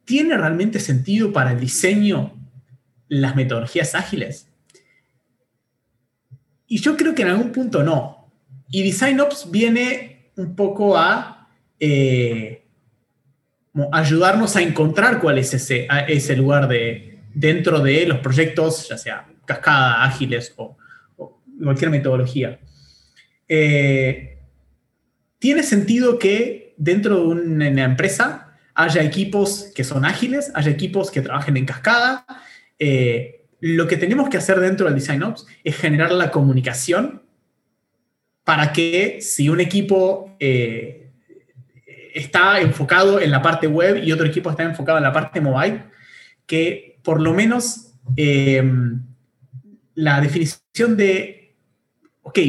¿tiene 0.06 0.38
realmente 0.38 0.80
sentido 0.80 1.32
para 1.32 1.52
el 1.52 1.60
diseño 1.60 2.34
las 3.08 3.36
metodologías 3.36 3.96
ágiles? 3.96 4.47
Y 6.68 6.80
yo 6.80 6.98
creo 6.98 7.16
que 7.16 7.22
en 7.22 7.30
algún 7.30 7.52
punto 7.52 7.84
no. 7.84 8.30
Y 8.70 8.84
DesignOps 8.84 9.50
viene 9.50 10.32
un 10.36 10.56
poco 10.56 10.98
a 10.98 11.50
eh, 11.80 12.66
ayudarnos 13.92 14.56
a 14.56 14.62
encontrar 14.62 15.20
cuál 15.20 15.38
es 15.38 15.54
ese, 15.54 16.36
lugar 16.36 16.68
de, 16.68 17.20
dentro 17.34 17.80
de 17.80 18.06
los 18.06 18.20
proyectos, 18.20 18.88
ya 18.90 18.98
sea 18.98 19.28
cascada, 19.46 20.04
ágiles 20.04 20.54
o 20.58 20.78
cualquier 21.64 21.90
metodología. 21.90 22.60
Eh, 23.48 24.40
tiene 25.40 25.64
sentido 25.64 26.20
que 26.20 26.74
dentro 26.78 27.16
de 27.16 27.26
una 27.28 27.84
empresa 27.84 28.48
haya 28.78 29.02
equipos 29.02 29.72
que 29.74 29.84
son 29.84 30.06
ágiles, 30.06 30.52
haya 30.54 30.70
equipos 30.70 31.10
que 31.10 31.22
trabajen 31.22 31.58
en 31.58 31.66
cascada. 31.66 32.26
Eh, 32.78 33.37
lo 33.60 33.88
que 33.88 33.98
tenemos 33.98 34.30
que 34.30 34.38
hacer 34.38 34.60
dentro 34.60 34.86
del 34.86 34.96
Design 34.96 35.24
Ops 35.24 35.46
es 35.64 35.76
generar 35.76 36.12
la 36.12 36.32
comunicación 36.32 37.24
para 38.44 38.72
que 38.72 39.20
si 39.22 39.50
un 39.50 39.60
equipo 39.60 40.36
eh, 40.40 41.12
está 42.14 42.62
enfocado 42.62 43.20
en 43.20 43.32
la 43.32 43.42
parte 43.42 43.68
web 43.68 44.04
y 44.04 44.12
otro 44.12 44.26
equipo 44.26 44.50
está 44.50 44.64
enfocado 44.64 44.98
en 44.98 45.04
la 45.04 45.14
parte 45.14 45.42
mobile, 45.42 45.84
que 46.46 47.00
por 47.04 47.22
lo 47.22 47.34
menos 47.34 47.94
la 49.96 50.22
definición 50.22 50.96
de, 50.96 51.56
ok, 52.22 52.40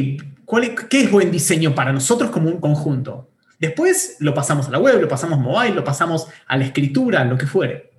¿Qué 0.89 1.01
es 1.03 1.11
buen 1.11 1.31
diseño 1.31 1.75
para 1.75 1.93
nosotros 1.93 2.31
como 2.31 2.49
un 2.49 2.59
conjunto? 2.59 3.29
Después 3.59 4.17
lo 4.19 4.33
pasamos 4.33 4.67
a 4.67 4.71
la 4.71 4.79
web, 4.79 4.99
lo 4.99 5.07
pasamos 5.07 5.39
mobile, 5.39 5.75
lo 5.75 5.83
pasamos 5.83 6.27
a 6.47 6.57
la 6.57 6.65
escritura, 6.65 7.23
lo 7.23 7.37
que 7.37 7.45
fuere. 7.45 7.91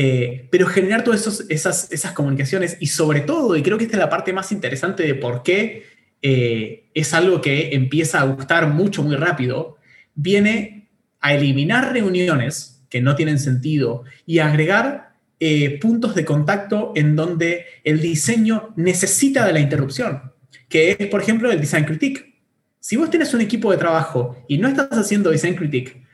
Eh, 0.00 0.46
pero 0.52 0.68
generar 0.68 1.02
todas 1.02 1.44
esas, 1.48 2.12
comunicaciones 2.14 2.76
y 2.78 2.86
sobre 2.86 3.22
todo, 3.22 3.56
y 3.56 3.64
creo 3.64 3.76
que 3.78 3.84
esta 3.84 3.96
es 3.96 4.00
la 4.00 4.08
parte 4.08 4.32
más 4.32 4.52
interesante 4.52 5.02
de 5.02 5.16
por 5.16 5.42
qué 5.42 5.86
eh, 6.22 6.84
es 6.94 7.14
algo 7.14 7.40
que 7.40 7.74
empieza 7.74 8.20
a 8.20 8.24
gustar 8.24 8.68
mucho, 8.68 9.02
muy 9.02 9.16
rápido, 9.16 9.76
viene 10.14 10.88
a 11.18 11.34
eliminar 11.34 11.92
reuniones 11.92 12.84
que 12.88 13.00
no 13.00 13.16
tienen 13.16 13.40
sentido 13.40 14.04
y 14.24 14.38
agregar 14.38 15.14
eh, 15.40 15.80
puntos 15.80 16.14
de 16.14 16.24
contacto 16.24 16.92
en 16.94 17.16
donde 17.16 17.66
el 17.82 18.00
diseño 18.00 18.72
necesita 18.76 19.44
de 19.46 19.52
la 19.52 19.58
interrupción 19.58 20.30
que 20.68 20.96
es, 20.96 21.06
por 21.08 21.20
ejemplo, 21.20 21.50
el 21.50 21.60
design 21.60 21.84
critique. 21.84 22.36
Si 22.78 22.96
vos 22.96 23.10
tienes 23.10 23.34
un 23.34 23.40
equipo 23.40 23.72
de 23.72 23.78
trabajo 23.78 24.44
y 24.46 24.58
no 24.58 24.68
estás 24.68 24.90
haciendo 24.92 25.30
design 25.30 25.56
critique, 25.56 26.06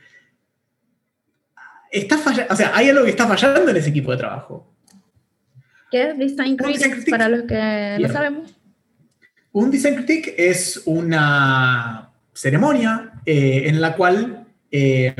está 1.98 2.16
o 2.50 2.57
sea, 2.57 2.72
hay 2.74 2.88
algo 2.90 3.04
que 3.04 3.11
está 3.11 3.26
fallando 3.26 3.70
en 3.70 3.76
ese 3.76 3.90
equipo 3.90 4.11
de 4.11 4.18
trabajo. 4.18 4.70
¿Qué 5.90 6.11
es 6.11 6.18
design 6.18 6.57
critique, 6.57 7.11
para 7.11 7.28
los 7.28 7.42
que 7.42 7.98
no 8.00 8.09
sabemos? 8.09 8.54
Un 9.52 9.70
design 9.70 9.94
critique 9.94 10.35
es 10.37 10.83
una 10.85 12.11
ceremonia 12.33 13.12
eh, 13.24 13.62
en 13.66 13.80
la 13.80 13.94
cual 13.94 14.46
eh, 14.70 15.14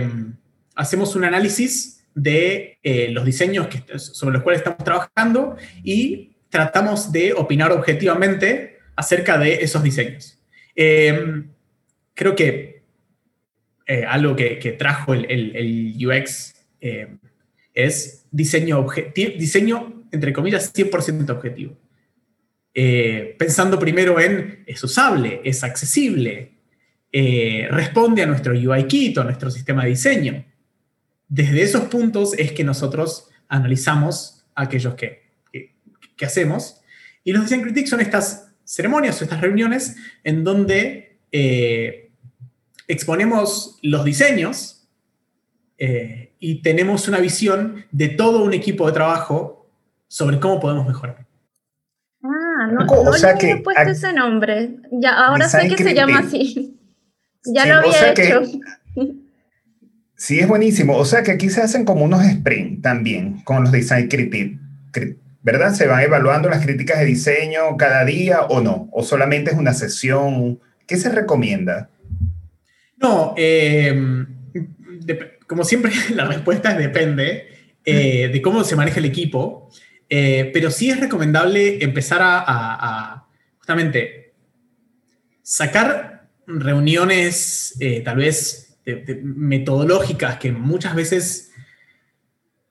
hacemos 0.75 1.15
un 1.15 1.25
análisis 1.25 2.05
de 2.15 2.79
eh, 2.83 3.09
los 3.11 3.25
diseños 3.25 3.69
que, 3.69 3.99
sobre 3.99 4.35
los 4.35 4.43
cuales 4.43 4.61
estamos 4.61 4.83
trabajando 4.83 5.57
y 5.85 6.33
tratamos 6.49 7.13
de 7.13 7.33
opinar 7.35 7.71
objetivamente 7.71 8.79
acerca 8.97 9.39
de 9.39 9.63
esos 9.63 9.83
diseños. 9.83 10.39
Creo 12.15 12.37
que 12.37 12.75
eh, 13.87 14.05
algo 14.09 14.35
que, 14.35 14.77
trajo 14.79 15.13
el, 15.13 15.95
UX 16.01 16.54
em, 16.85 17.19
es 17.73 18.27
diseño, 18.31 18.87
diseño, 19.15 20.05
entre 20.13 20.33
comillas, 20.33 20.73
100% 20.73 21.31
objetivo. 21.31 21.77
Eh, 22.75 23.37
pensando 23.39 23.79
primero 23.79 24.21
en 24.21 24.65
es 24.67 24.83
usable, 24.85 25.41
es 25.45 25.65
accesible, 25.65 26.53
eh, 27.11 27.69
responde 27.71 28.23
a 28.23 28.27
nuestro 28.27 28.53
UI 28.53 28.85
kit, 28.87 29.19
a 29.19 29.25
nuestro 29.25 29.51
sistema 29.51 29.85
de 29.85 29.91
diseño. 29.91 30.45
Desde 31.29 31.63
esos 31.63 31.85
puntos 31.85 32.35
es 32.37 32.53
que 32.53 32.65
nosotros 32.65 33.31
analizamos 33.49 34.45
aquellos 34.55 34.95
que, 34.95 35.23
que 36.17 36.25
hacemos. 36.25 36.81
Y 37.25 37.33
los 37.33 37.43
design 37.43 37.63
critiques 37.63 37.91
son 37.91 38.01
estas 38.01 38.53
ceremonias 38.65 39.21
o 39.21 39.25
estas 39.25 39.41
reuniones 39.41 39.97
en 40.23 40.45
donde 40.45 41.19
eh, 41.33 42.11
exponemos 42.89 43.79
los 43.83 44.05
diseños 44.05 44.87
eh, 45.79 46.34
y 46.45 46.61
tenemos 46.61 47.09
una 47.09 47.21
visión 47.21 47.87
de 47.91 48.09
todo 48.09 48.45
un 48.45 48.53
equipo 48.53 48.87
de 48.87 48.93
trabajo 48.93 49.67
sobre 50.09 50.39
cómo 50.39 50.61
podemos 50.61 50.87
mejorar. 50.87 51.27
Ah, 52.23 52.69
no, 52.71 52.85
no 52.85 53.17
le 53.17 53.29
había 53.29 53.63
puesto 53.63 53.91
ese 53.91 54.13
nombre. 54.13 54.77
Ya, 54.93 55.27
ahora 55.27 55.49
sé 55.49 55.69
que 55.69 55.83
se 55.83 55.95
llama 55.95 56.19
así. 56.19 56.71
Ya 57.47 57.67
lo 57.67 57.75
había 57.75 58.13
hecho. 58.13 58.41
sí, 60.17 60.39
es 60.39 60.49
buenísimo. 60.49 60.97
O 60.97 61.05
sea 61.05 61.23
que 61.23 61.33
aquí 61.33 61.51
se 61.51 61.61
hacen 61.61 61.85
como 61.85 62.03
unos 62.03 62.25
sprint 62.25 62.83
también 62.83 63.43
con 63.45 63.65
los 63.65 63.73
design 63.73 64.09
critiques 64.09 65.17
¿verdad? 65.43 65.75
¿Se 65.75 65.87
van 65.87 66.03
evaluando 66.03 66.49
las 66.49 66.65
críticas 66.65 67.01
de 67.01 67.05
diseño 67.05 67.77
cada 67.77 68.03
día 68.07 68.45
o 68.45 68.63
no? 68.63 68.89
¿O 68.93 69.03
solamente 69.03 69.51
es 69.51 69.59
una 69.59 69.75
sesión? 69.75 70.59
¿Qué 70.87 70.97
se 70.97 71.11
recomienda? 71.11 71.91
No, 72.97 73.35
em, 73.37 74.27
como 75.55 75.65
siempre 75.65 75.93
la 76.15 76.25
respuesta 76.25 76.73
es 76.73 76.79
depende 76.79 77.47
eh, 77.85 78.29
de 78.33 78.43
cómo 78.43 78.65
se 78.65 78.75
maneja 78.75 78.99
el 78.99 79.05
equipo, 79.05 79.71
eh, 80.09 80.51
pero 80.53 80.71
sí 80.71 80.91
es 80.91 80.99
recomendable 80.99 81.83
empezar 81.85 82.21
a, 82.23 83.27
justamente 83.59 84.33
sacar 85.43 86.29
reuniones 86.47 87.77
eh, 87.81 88.01
tal 88.01 88.17
vez 88.17 88.77
metodológicas 89.23 90.39
que 90.39 90.53
muchas 90.53 90.95
veces 90.95 91.53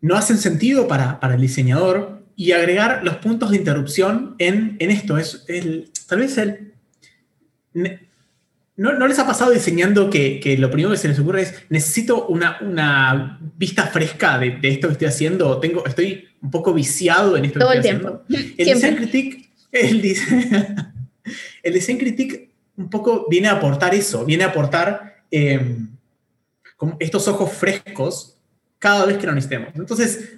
no 0.02 0.16
hacen 0.16 0.38
sentido 0.38 0.88
para, 0.88 1.20
para 1.20 1.36
el 1.36 1.42
diseñador, 1.42 2.24
y 2.36 2.52
agregar 2.52 3.04
los 3.04 3.18
puntos 3.18 3.52
de 3.52 3.58
interrupción 3.58 4.36
en, 4.40 4.76
esto. 4.80 5.18
Es 5.18 5.46
el, 5.48 5.92
tal 6.08 6.20
vez 6.20 6.38
el... 6.38 6.74
¿No, 8.76 9.08
les 9.08 9.20
ha 9.20 9.28
pasado 9.28 9.52
diseñando 9.52 10.10
que, 10.10 10.56
lo 10.58 10.72
primero 10.72 10.92
que 10.92 10.98
se 10.98 11.08
les 11.08 11.20
ocurre 11.20 11.44
es, 11.44 11.54
necesito 11.70 12.26
una, 12.26 13.40
vista 13.56 13.86
fresca 13.88 14.40
de, 14.40 14.58
esto 14.64 14.88
que 14.88 14.94
estoy 14.94 15.08
haciendo? 15.08 15.60
Tengo, 15.60 15.86
estoy 15.86 16.28
un 16.42 16.50
poco 16.50 16.74
viciado 16.74 17.38
en 17.38 17.46
esto 17.46 17.60
Todo 17.60 17.72
que 17.72 17.78
estoy 17.78 17.92
el 17.92 18.00
tiempo. 18.00 18.24
El 18.58 18.66
design 18.66 18.96
critique, 18.96 19.50
el, 19.72 20.02
design 21.74 21.98
critique 21.98 22.50
un 22.76 22.90
poco 22.90 23.28
viene 23.30 23.48
a 23.48 23.54
aportar 23.54 23.94
eso, 23.94 24.26
viene 24.26 24.44
a 24.44 24.48
aportar 24.48 25.24
em, 25.32 25.90
como 26.76 26.98
estos 27.00 27.28
ojos 27.28 27.54
frescos 27.54 28.38
cada 28.80 29.06
vez 29.06 29.18
que 29.18 29.26
lo 29.26 29.34
necesitemos. 29.34 29.70
Entonces, 29.76 30.34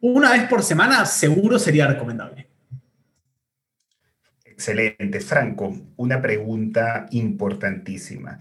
una 0.00 0.32
vez 0.32 0.48
por 0.48 0.62
semana 0.62 1.04
seguro 1.06 1.58
sería 1.58 1.86
recomendable. 1.86 2.47
Excelente. 4.58 5.20
Franco, 5.20 5.72
una 5.94 6.20
pregunta 6.20 7.06
importantísima. 7.12 8.40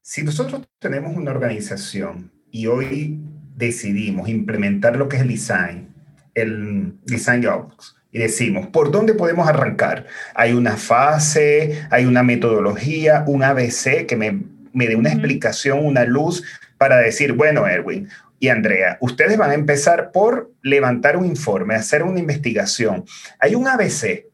Si 0.00 0.22
nosotros 0.22 0.66
tenemos 0.78 1.14
una 1.14 1.32
organización 1.32 2.32
y 2.50 2.66
hoy 2.66 3.20
decidimos 3.56 4.30
implementar 4.30 4.96
lo 4.96 5.06
que 5.06 5.16
es 5.16 5.22
el 5.22 5.28
design, 5.28 5.94
el 6.34 6.94
design 7.04 7.44
jobs, 7.44 7.94
y 8.10 8.20
decimos, 8.20 8.68
¿por 8.68 8.90
dónde 8.90 9.12
podemos 9.12 9.46
arrancar? 9.46 10.06
Hay 10.34 10.54
una 10.54 10.78
fase, 10.78 11.82
hay 11.90 12.06
una 12.06 12.22
metodología, 12.22 13.24
un 13.26 13.42
ABC 13.42 14.06
que 14.06 14.16
me, 14.16 14.42
me 14.72 14.86
dé 14.86 14.96
una 14.96 15.12
explicación, 15.12 15.84
una 15.84 16.06
luz 16.06 16.42
para 16.78 16.96
decir, 16.96 17.34
bueno, 17.34 17.66
Erwin 17.66 18.08
y 18.38 18.48
Andrea, 18.48 18.96
ustedes 19.02 19.36
van 19.36 19.50
a 19.50 19.54
empezar 19.54 20.10
por 20.10 20.54
levantar 20.62 21.18
un 21.18 21.26
informe, 21.26 21.74
hacer 21.74 22.02
una 22.02 22.18
investigación. 22.18 23.04
Hay 23.38 23.54
un 23.54 23.68
ABC 23.68 24.29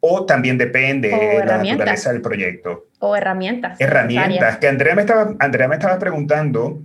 o 0.00 0.24
también 0.24 0.56
depende 0.58 1.08
de 1.08 1.44
la 1.44 1.58
naturaleza 1.58 2.12
del 2.12 2.22
proyecto. 2.22 2.88
O 2.98 3.14
herramientas. 3.14 3.80
Herramientas, 3.80 4.58
que 4.58 4.68
Andrea 4.68 4.94
me 4.94 5.02
estaba, 5.02 5.34
Andrea 5.38 5.68
me 5.68 5.76
estaba 5.76 5.98
preguntando, 5.98 6.82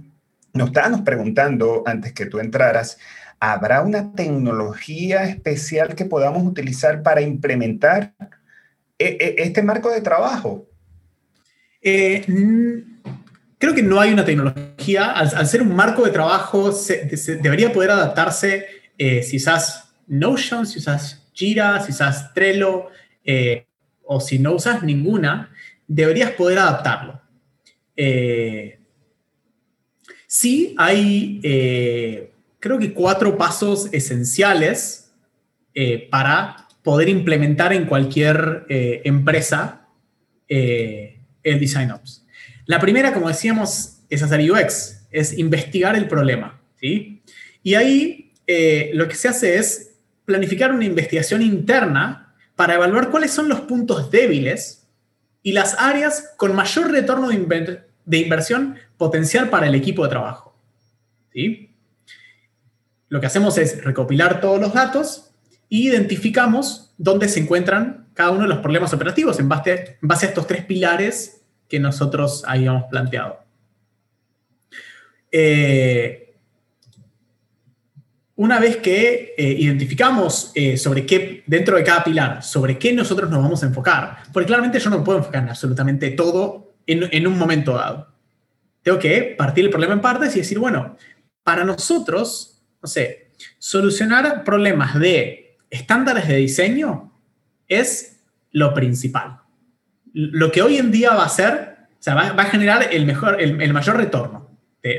nos 0.53 0.67
estábamos 0.67 1.01
preguntando 1.01 1.83
antes 1.85 2.13
que 2.13 2.25
tú 2.25 2.39
entraras, 2.39 2.97
¿habrá 3.39 3.81
una 3.81 4.13
tecnología 4.13 5.23
especial 5.23 5.95
que 5.95 6.05
podamos 6.05 6.43
utilizar 6.43 7.03
para 7.03 7.21
implementar 7.21 8.13
e, 8.99 9.17
e, 9.19 9.35
este 9.39 9.63
marco 9.63 9.89
de 9.89 10.01
trabajo? 10.01 10.67
Eh, 11.81 12.25
creo 13.57 13.73
que 13.73 13.83
no 13.83 13.99
hay 13.99 14.11
una 14.11 14.25
tecnología. 14.25 15.11
Al, 15.11 15.47
ser 15.47 15.61
un 15.61 15.75
marco 15.75 16.03
de 16.03 16.11
trabajo, 16.11 16.73
debería 17.41 17.71
poder 17.71 17.91
adaptarse 17.91 18.65
eh, 18.97 19.23
si 19.23 19.37
usas 19.37 19.93
Notion, 20.07 20.65
si 20.65 20.79
usas 20.79 21.29
Jira, 21.33 21.81
si 21.81 21.91
usas 21.91 22.33
Trello, 22.33 22.89
eh, 23.25 23.65
o 24.03 24.21
si 24.21 24.37
no 24.37 24.53
usas 24.53 24.83
ninguna, 24.83 25.51
deberías 25.87 26.31
poder 26.31 26.59
adaptarlo. 26.59 27.19
Eh, 27.97 28.79
sí, 30.27 30.75
hay, 30.77 31.39
eh, 31.43 32.31
creo 32.59 32.77
que 32.77 32.93
cuatro 32.93 33.37
pasos 33.37 33.89
esenciales 33.91 35.01
para 36.09 36.69
poder 36.83 37.09
implementar 37.09 37.73
en 37.73 37.85
cualquier 37.85 38.65
empresa 39.03 39.89
el 40.47 41.59
Design 41.59 41.91
Ops. 41.91 42.25
La 42.65 42.79
primera, 42.79 43.13
como 43.13 43.27
decíamos, 43.27 43.97
es 44.09 44.23
hacer 44.23 44.49
UX, 44.49 45.05
es 45.11 45.37
investigar 45.37 45.97
el 45.97 46.07
problema. 46.07 46.61
¿sí? 46.79 47.21
Y 47.61 47.73
ahí 47.73 48.31
lo 48.93 49.09
que 49.09 49.15
se 49.15 49.27
hace 49.27 49.57
es 49.57 49.95
planificar 50.23 50.71
una 50.71 50.85
investigación 50.85 51.41
interna 51.41 52.24
para 52.55 52.75
evaluar 52.75 53.09
cuáles 53.09 53.31
son 53.31 53.49
los 53.49 53.61
puntos 53.61 54.11
débiles 54.11 54.87
y 55.43 55.51
las 55.51 55.75
áreas 55.79 56.33
con 56.37 56.55
mayor 56.55 56.91
retorno 56.91 57.29
de, 57.29 58.17
inversión 58.17 58.77
potencial 58.97 59.49
para 59.49 59.67
el 59.67 59.75
equipo 59.75 60.03
de 60.03 60.09
trabajo. 60.09 60.57
¿Sí? 61.33 61.75
Lo 63.09 63.19
que 63.19 63.27
hacemos 63.27 63.57
es 63.57 63.83
recopilar 63.83 64.41
todos 64.41 64.59
los 64.59 64.73
datos 64.73 65.31
e 65.69 65.77
identificamos 65.77 66.93
dónde 66.97 67.27
se 67.27 67.41
encuentran 67.41 68.07
cada 68.13 68.31
uno 68.31 68.43
de 68.43 68.47
los 68.47 68.59
problemas 68.59 68.93
operativos 68.93 69.39
en 69.39 69.49
base, 69.49 69.97
a 70.01 70.25
estos 70.25 70.47
tres 70.47 70.65
pilares 70.65 71.43
que 71.67 71.79
nosotros 71.79 72.43
habíamos 72.47 72.85
planteado. 72.85 73.43
Eh, 75.31 76.24
una 78.37 78.59
vez 78.59 78.77
que 78.77 79.33
eh, 79.37 79.55
identificamos 79.59 80.51
eh, 80.55 80.77
sobre 80.77 81.05
qué, 81.05 81.43
dentro 81.47 81.77
de 81.77 81.83
cada 81.83 82.03
pilar, 82.03 82.43
sobre 82.43 82.77
qué 82.77 82.91
nosotros 82.91 83.29
nos 83.29 83.41
vamos 83.41 83.63
a 83.63 83.67
enfocar, 83.67 84.23
porque 84.33 84.47
claramente 84.47 84.79
yo 84.79 84.89
no 84.89 85.03
puedo 85.03 85.19
enfocar 85.19 85.43
en 85.43 85.49
absolutamente 85.49 86.11
todo 86.11 86.75
en, 86.85 87.27
un 87.27 87.37
momento 87.37 87.73
dado. 87.73 88.13
Tengo 88.81 88.99
que 88.99 89.35
partir 89.37 89.63
el 89.65 89.71
problema 89.71 89.93
en 89.93 90.01
partes 90.01 90.35
y 90.35 90.39
decir, 90.39 90.59
bueno, 90.59 90.97
para 91.43 91.63
nosotros, 91.63 92.61
no 92.81 92.87
sé, 92.87 93.31
solucionar 93.57 94.43
problemas 94.43 94.99
de 94.99 95.57
estándares 95.69 96.27
de 96.27 96.35
diseño 96.35 97.11
es 97.67 98.19
lo 98.51 98.73
principal. 98.73 99.39
Lo 100.13 100.51
que 100.51 100.61
hoy 100.61 100.77
en 100.77 100.91
día 100.91 101.13
va 101.15 101.25
a 101.25 101.29
ser, 101.29 101.77
o 101.91 102.03
sea, 102.03 102.15
va, 102.15 102.27
a 102.27 102.45
generar 102.45 102.89
el, 102.91 103.05
mejor, 103.05 103.41
el 103.41 103.73
mayor 103.73 103.97
retorno 103.97 104.44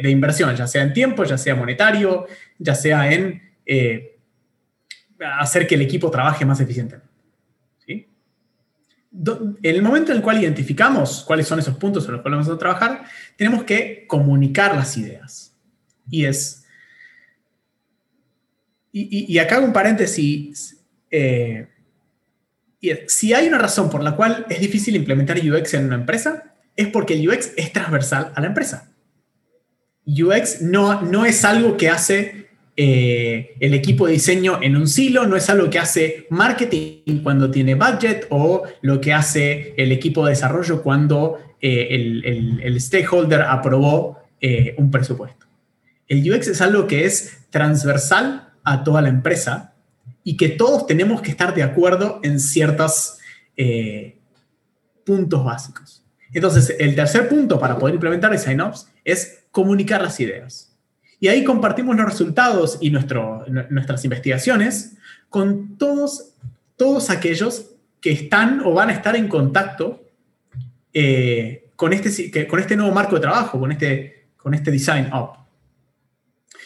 de, 0.02 0.10
inversión, 0.10 0.54
ya 0.56 0.66
sea 0.66 0.82
en 0.82 0.92
tiempo, 0.92 1.24
ya 1.24 1.38
sea 1.38 1.54
monetario, 1.54 2.26
ya 2.58 2.74
sea 2.74 3.12
en 3.12 3.40
eh, 3.64 4.18
hacer 5.38 5.66
que 5.66 5.76
el 5.76 5.82
equipo 5.82 6.10
trabaje 6.10 6.44
más 6.44 6.58
eficientemente. 6.60 7.08
¿sí? 7.86 8.08
En 9.12 9.56
el 9.62 9.82
momento 9.82 10.10
en 10.10 10.18
el 10.18 10.24
cual 10.24 10.42
identificamos 10.42 11.22
cuáles 11.24 11.46
son 11.46 11.60
esos 11.60 11.76
puntos 11.76 12.04
en 12.06 12.12
los 12.12 12.22
cuales 12.22 12.38
vamos 12.38 12.52
a 12.52 12.58
trabajar, 12.58 13.04
tenemos 13.36 13.62
que 13.62 14.06
comunicar 14.08 14.74
las 14.74 14.96
ideas. 14.96 15.56
Y 16.10 16.24
es... 16.24 16.64
Y, 18.98 19.38
acá 19.38 19.56
hago 19.56 19.66
un 19.66 19.74
paréntesis. 19.74 20.82
Eh, 21.10 21.68
si 23.08 23.34
hay 23.34 23.46
una 23.46 23.58
razón 23.58 23.90
por 23.90 24.02
la 24.02 24.16
cual 24.16 24.46
es 24.48 24.58
difícil 24.58 24.96
implementar 24.96 25.36
UX 25.36 25.74
en 25.74 25.84
una 25.84 25.96
empresa, 25.96 26.54
es 26.76 26.88
porque 26.88 27.12
el 27.12 27.28
UX 27.28 27.52
es 27.58 27.74
transversal 27.74 28.32
a 28.34 28.40
la 28.40 28.46
empresa. 28.46 28.95
UX 30.06 30.62
no, 30.62 31.02
no 31.02 31.24
es 31.24 31.44
algo 31.44 31.76
que 31.76 31.90
hace 31.90 32.46
eh, 32.78 33.56
el 33.58 33.72
equipo 33.72 34.06
de 34.06 34.12
diseño 34.12 34.58
en 34.60 34.76
un 34.76 34.86
silo, 34.86 35.26
no 35.26 35.36
es 35.36 35.48
algo 35.48 35.70
que 35.70 35.78
hace 35.78 36.26
marketing 36.28 37.22
cuando 37.22 37.50
tiene 37.50 37.74
budget 37.74 38.26
o 38.28 38.64
lo 38.82 39.00
que 39.00 39.14
hace 39.14 39.72
el 39.78 39.92
equipo 39.92 40.26
de 40.26 40.30
desarrollo 40.30 40.82
cuando 40.82 41.38
eh, 41.62 41.88
el, 42.62 42.78
stakeholder 42.78 43.40
aprobó 43.40 44.18
eh, 44.42 44.74
un 44.76 44.90
presupuesto. 44.90 45.46
El 46.06 46.30
UX 46.30 46.48
es 46.48 46.60
algo 46.60 46.86
que 46.86 47.06
es 47.06 47.46
transversal 47.48 48.52
a 48.62 48.84
toda 48.84 49.00
la 49.00 49.08
empresa 49.08 49.72
y 50.22 50.36
que 50.36 50.50
todos 50.50 50.86
tenemos 50.86 51.22
que 51.22 51.30
estar 51.30 51.54
de 51.54 51.62
acuerdo 51.62 52.20
en 52.22 52.38
ciertos 52.38 53.18
puntos 55.06 55.42
básicos. 55.42 56.04
Entonces, 56.34 56.76
el 56.78 56.94
tercer 56.94 57.26
punto 57.26 57.58
para 57.58 57.78
poder 57.78 57.94
implementar 57.94 58.30
el 58.34 58.38
sign-ups 58.38 58.88
es 59.02 59.35
comunicar 59.56 60.02
las 60.02 60.20
ideas. 60.20 60.76
Y 61.18 61.28
ahí 61.28 61.42
compartimos 61.42 61.96
los 61.96 62.04
resultados 62.04 62.76
y 62.82 62.90
nuestras 62.90 64.04
investigaciones 64.04 64.98
con 65.30 65.78
todos, 65.78 66.34
todos 66.76 67.08
aquellos 67.08 67.70
que 67.98 68.12
están 68.12 68.60
o 68.66 68.74
van 68.74 68.90
a 68.90 68.92
estar 68.92 69.16
en 69.16 69.28
contacto 69.28 70.04
eh, 70.92 71.70
con, 71.74 71.94
este, 71.94 72.46
con 72.46 72.60
este 72.60 72.76
nuevo 72.76 72.92
marco 72.92 73.14
de 73.14 73.22
trabajo, 73.22 73.58
con 73.58 73.72
este, 73.72 74.26
con 74.36 74.52
este 74.52 74.70
design 74.70 75.10
up. 75.10 75.38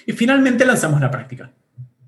Y 0.05 0.11
finalmente 0.11 0.67
lanzamos 0.67 1.01
la 1.01 1.13
práctica. 1.13 1.53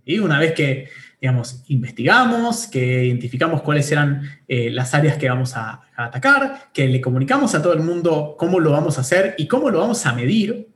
Y 0.04 0.18
una 0.18 0.40
vez 0.40 0.52
que, 0.52 0.88
digamos, 1.20 1.62
investigamos, 1.68 2.66
que 2.66 3.04
identificamos 3.04 3.62
cuáles 3.62 3.92
eran 3.92 4.28
eh, 4.48 4.68
las 4.68 4.94
áreas 4.94 5.16
que 5.16 5.28
vamos 5.28 5.56
a, 5.56 5.82
atacar, 5.94 6.70
que 6.72 6.88
le 6.88 7.00
comunicamos 7.00 7.54
a 7.54 7.62
todo 7.62 7.74
el 7.74 7.80
mundo 7.80 8.34
cómo 8.38 8.58
lo 8.60 8.72
vamos 8.72 8.98
a 8.98 9.02
hacer 9.02 9.34
y 9.38 9.46
cómo 9.46 9.70
lo 9.70 9.78
vamos 9.78 10.04
a 10.06 10.12
medir, 10.14 10.71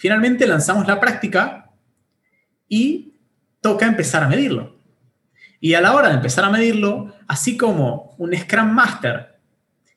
Finalmente 0.00 0.46
lanzamos 0.46 0.86
la 0.86 0.98
práctica 0.98 1.72
y 2.66 3.16
toca 3.60 3.84
empezar 3.84 4.22
a 4.22 4.28
medirlo. 4.28 4.78
Y 5.60 5.74
a 5.74 5.82
la 5.82 5.94
hora 5.94 6.08
de 6.08 6.14
empezar 6.14 6.42
a 6.42 6.48
medirlo, 6.48 7.14
así 7.28 7.58
como 7.58 8.14
un 8.16 8.34
Scrum 8.34 8.70
Master 8.70 9.36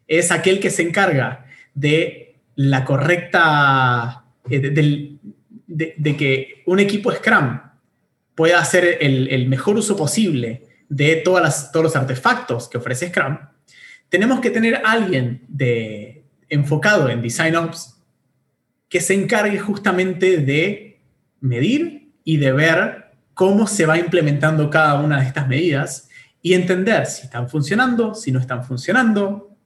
es 0.05 0.29
aquel 0.33 0.59
que 0.59 0.71
se 0.71 0.81
encarga 0.81 1.45
de 1.73 2.35
la 2.55 2.83
correcta, 2.83 4.25
eh, 4.49 4.59
de, 5.67 6.17
que 6.17 6.63
un 6.65 6.81
equipo 6.81 7.09
Scrum 7.09 7.61
pueda 8.35 8.59
hacer 8.59 8.97
el, 8.99 9.47
mejor 9.47 9.77
uso 9.77 9.95
posible 9.95 10.67
de 10.89 11.15
todos 11.15 11.71
los 11.75 11.95
artefactos 11.95 12.67
que 12.67 12.77
ofrece 12.77 13.07
Scrum, 13.07 13.37
tenemos 14.09 14.41
que 14.41 14.49
tener 14.49 14.81
alguien 14.83 15.45
de, 15.47 16.25
enfocado 16.49 17.07
en 17.07 17.21
Design 17.21 17.55
Ops 17.55 17.92
que 18.93 19.01
se 19.01 19.15
encargue 19.15 19.57
justamente 19.57 20.37
de 20.37 21.01
medir 21.39 22.11
y 22.23 22.37
de 22.37 22.51
ver 22.51 23.15
cómo 23.33 23.65
se 23.65 23.87
va 23.87 23.97
implementando 23.97 24.69
cada 24.69 24.99
una 24.99 25.19
de 25.19 25.25
estas 25.25 25.47
medidas 25.47 26.09
y 26.43 26.53
entender 26.53 27.07
si 27.07 27.23
están 27.23 27.49
funcionando, 27.49 28.13
si 28.13 28.31
no 28.31 28.39
están 28.39 28.63
funcionando, 28.63 29.57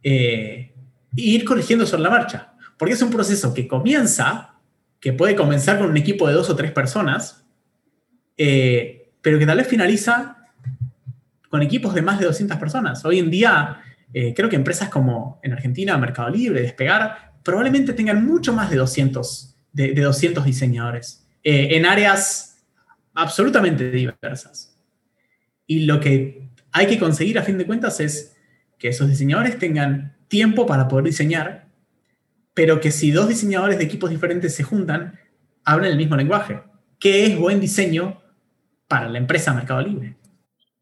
eh, 0.00 0.76
ir 1.16 1.44
corrigiendo 1.44 1.86
sobre 1.86 2.04
la 2.04 2.10
marcha. 2.10 2.52
Porque 2.78 2.94
es 2.94 3.02
un 3.02 3.10
proceso 3.10 3.52
que 3.52 3.66
comienza, 3.66 4.54
que 5.00 5.12
puede 5.12 5.34
comenzar 5.34 5.78
con 5.78 5.90
un 5.90 5.96
equipo 5.96 6.28
de 6.28 6.34
dos 6.34 6.48
o 6.48 6.54
tres 6.54 6.70
personas, 6.70 7.44
eh, 8.36 9.10
pero 9.20 9.40
que 9.40 9.46
tal 9.46 9.58
vez 9.58 9.66
finaliza 9.66 10.36
con 11.48 11.62
equipos 11.62 11.94
de 11.94 12.02
más 12.02 12.20
de 12.20 12.26
200 12.26 12.56
personas. 12.58 13.04
Hoy 13.04 13.18
en 13.18 13.28
día, 13.28 13.80
eh, 14.14 14.34
creo 14.36 14.48
que 14.48 14.54
empresas 14.54 14.88
como 14.88 15.40
en 15.42 15.52
Argentina, 15.52 15.98
Mercado 15.98 16.30
Libre, 16.30 16.62
Despegar, 16.62 17.27
probablemente 17.48 17.94
tengan 17.94 18.26
mucho 18.26 18.52
más 18.52 18.68
de 18.68 18.76
200, 18.76 19.56
de, 19.72 19.94
200 19.94 20.44
diseñadores 20.44 21.26
eh, 21.42 21.76
en 21.76 21.86
áreas 21.86 22.62
absolutamente 23.14 23.90
diversas. 23.90 24.78
Y 25.66 25.86
lo 25.86 25.98
que 25.98 26.50
hay 26.72 26.86
que 26.86 26.98
conseguir 26.98 27.38
a 27.38 27.42
fin 27.42 27.56
de 27.56 27.64
cuentas 27.64 28.00
es 28.00 28.36
que 28.76 28.88
esos 28.88 29.08
diseñadores 29.08 29.58
tengan 29.58 30.14
tiempo 30.28 30.66
para 30.66 30.88
poder 30.88 31.06
diseñar, 31.06 31.68
pero 32.52 32.82
que 32.82 32.90
si 32.90 33.12
dos 33.12 33.28
diseñadores 33.28 33.78
de 33.78 33.84
equipos 33.84 34.10
diferentes 34.10 34.54
se 34.54 34.62
juntan, 34.62 35.18
hablen 35.64 35.92
el 35.92 35.96
mismo 35.96 36.16
lenguaje. 36.16 36.60
¿Qué 37.00 37.24
es 37.24 37.38
buen 37.38 37.60
diseño 37.60 38.20
para 38.88 39.08
la 39.08 39.16
empresa 39.16 39.54
Mercado 39.54 39.80
Libre? 39.80 40.16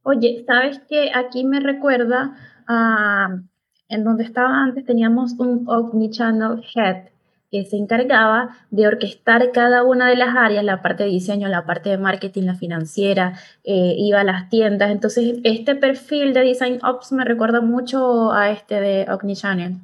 Oye, 0.02 0.42
¿sabes 0.44 0.80
qué? 0.88 1.12
Aquí 1.14 1.44
me 1.44 1.60
recuerda 1.60 2.36
a, 2.66 3.38
en 3.88 4.04
donde 4.04 4.24
estaba 4.24 4.62
antes 4.62 4.84
teníamos 4.84 5.32
un 5.38 5.64
Omnichannel 5.68 6.64
Head 6.74 7.08
que 7.50 7.64
se 7.64 7.76
encargaba 7.76 8.56
de 8.70 8.88
orquestar 8.88 9.52
cada 9.52 9.84
una 9.84 10.08
de 10.08 10.16
las 10.16 10.34
áreas, 10.36 10.64
la 10.64 10.82
parte 10.82 11.04
de 11.04 11.10
diseño, 11.10 11.48
la 11.48 11.64
parte 11.64 11.90
de 11.90 11.98
marketing, 11.98 12.42
la 12.42 12.56
financiera, 12.56 13.38
eh, 13.62 13.94
iba 13.96 14.20
a 14.20 14.24
las 14.24 14.50
tiendas. 14.50 14.90
Entonces, 14.90 15.38
este 15.44 15.76
perfil 15.76 16.34
de 16.34 16.40
Design 16.40 16.80
Ops 16.82 17.12
me 17.12 17.24
recuerda 17.24 17.60
mucho 17.60 18.32
a 18.32 18.50
este 18.50 18.80
de 18.80 19.06
Omnichannel, 19.08 19.76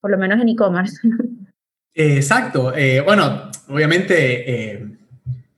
por 0.00 0.10
lo 0.10 0.18
menos 0.18 0.40
en 0.40 0.48
e-commerce. 0.48 0.96
Exacto. 1.94 2.74
Eh, 2.74 3.02
bueno, 3.02 3.50
obviamente 3.68 4.74
eh, 4.74 4.86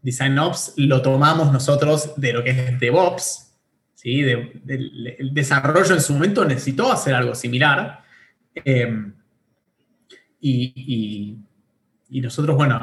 Design 0.03 0.39
Ops 0.39 0.75
lo 0.77 1.03
tomamos 1.03 1.53
nosotros 1.53 2.15
de 2.17 2.33
lo 2.33 2.45
que 2.45 2.51
es 2.51 2.81
DevOps, 2.81 3.46
¿sí? 4.07 4.21
el 4.21 5.31
desarrollo 5.33 5.95
en 5.95 6.01
su 6.01 6.13
momento 6.13 6.45
necesitó 6.45 6.93
hacer 6.93 7.13
algo 7.13 7.35
similar. 7.35 8.05
Y, 10.41 11.39
nosotros, 12.09 12.57
bueno, 12.57 12.79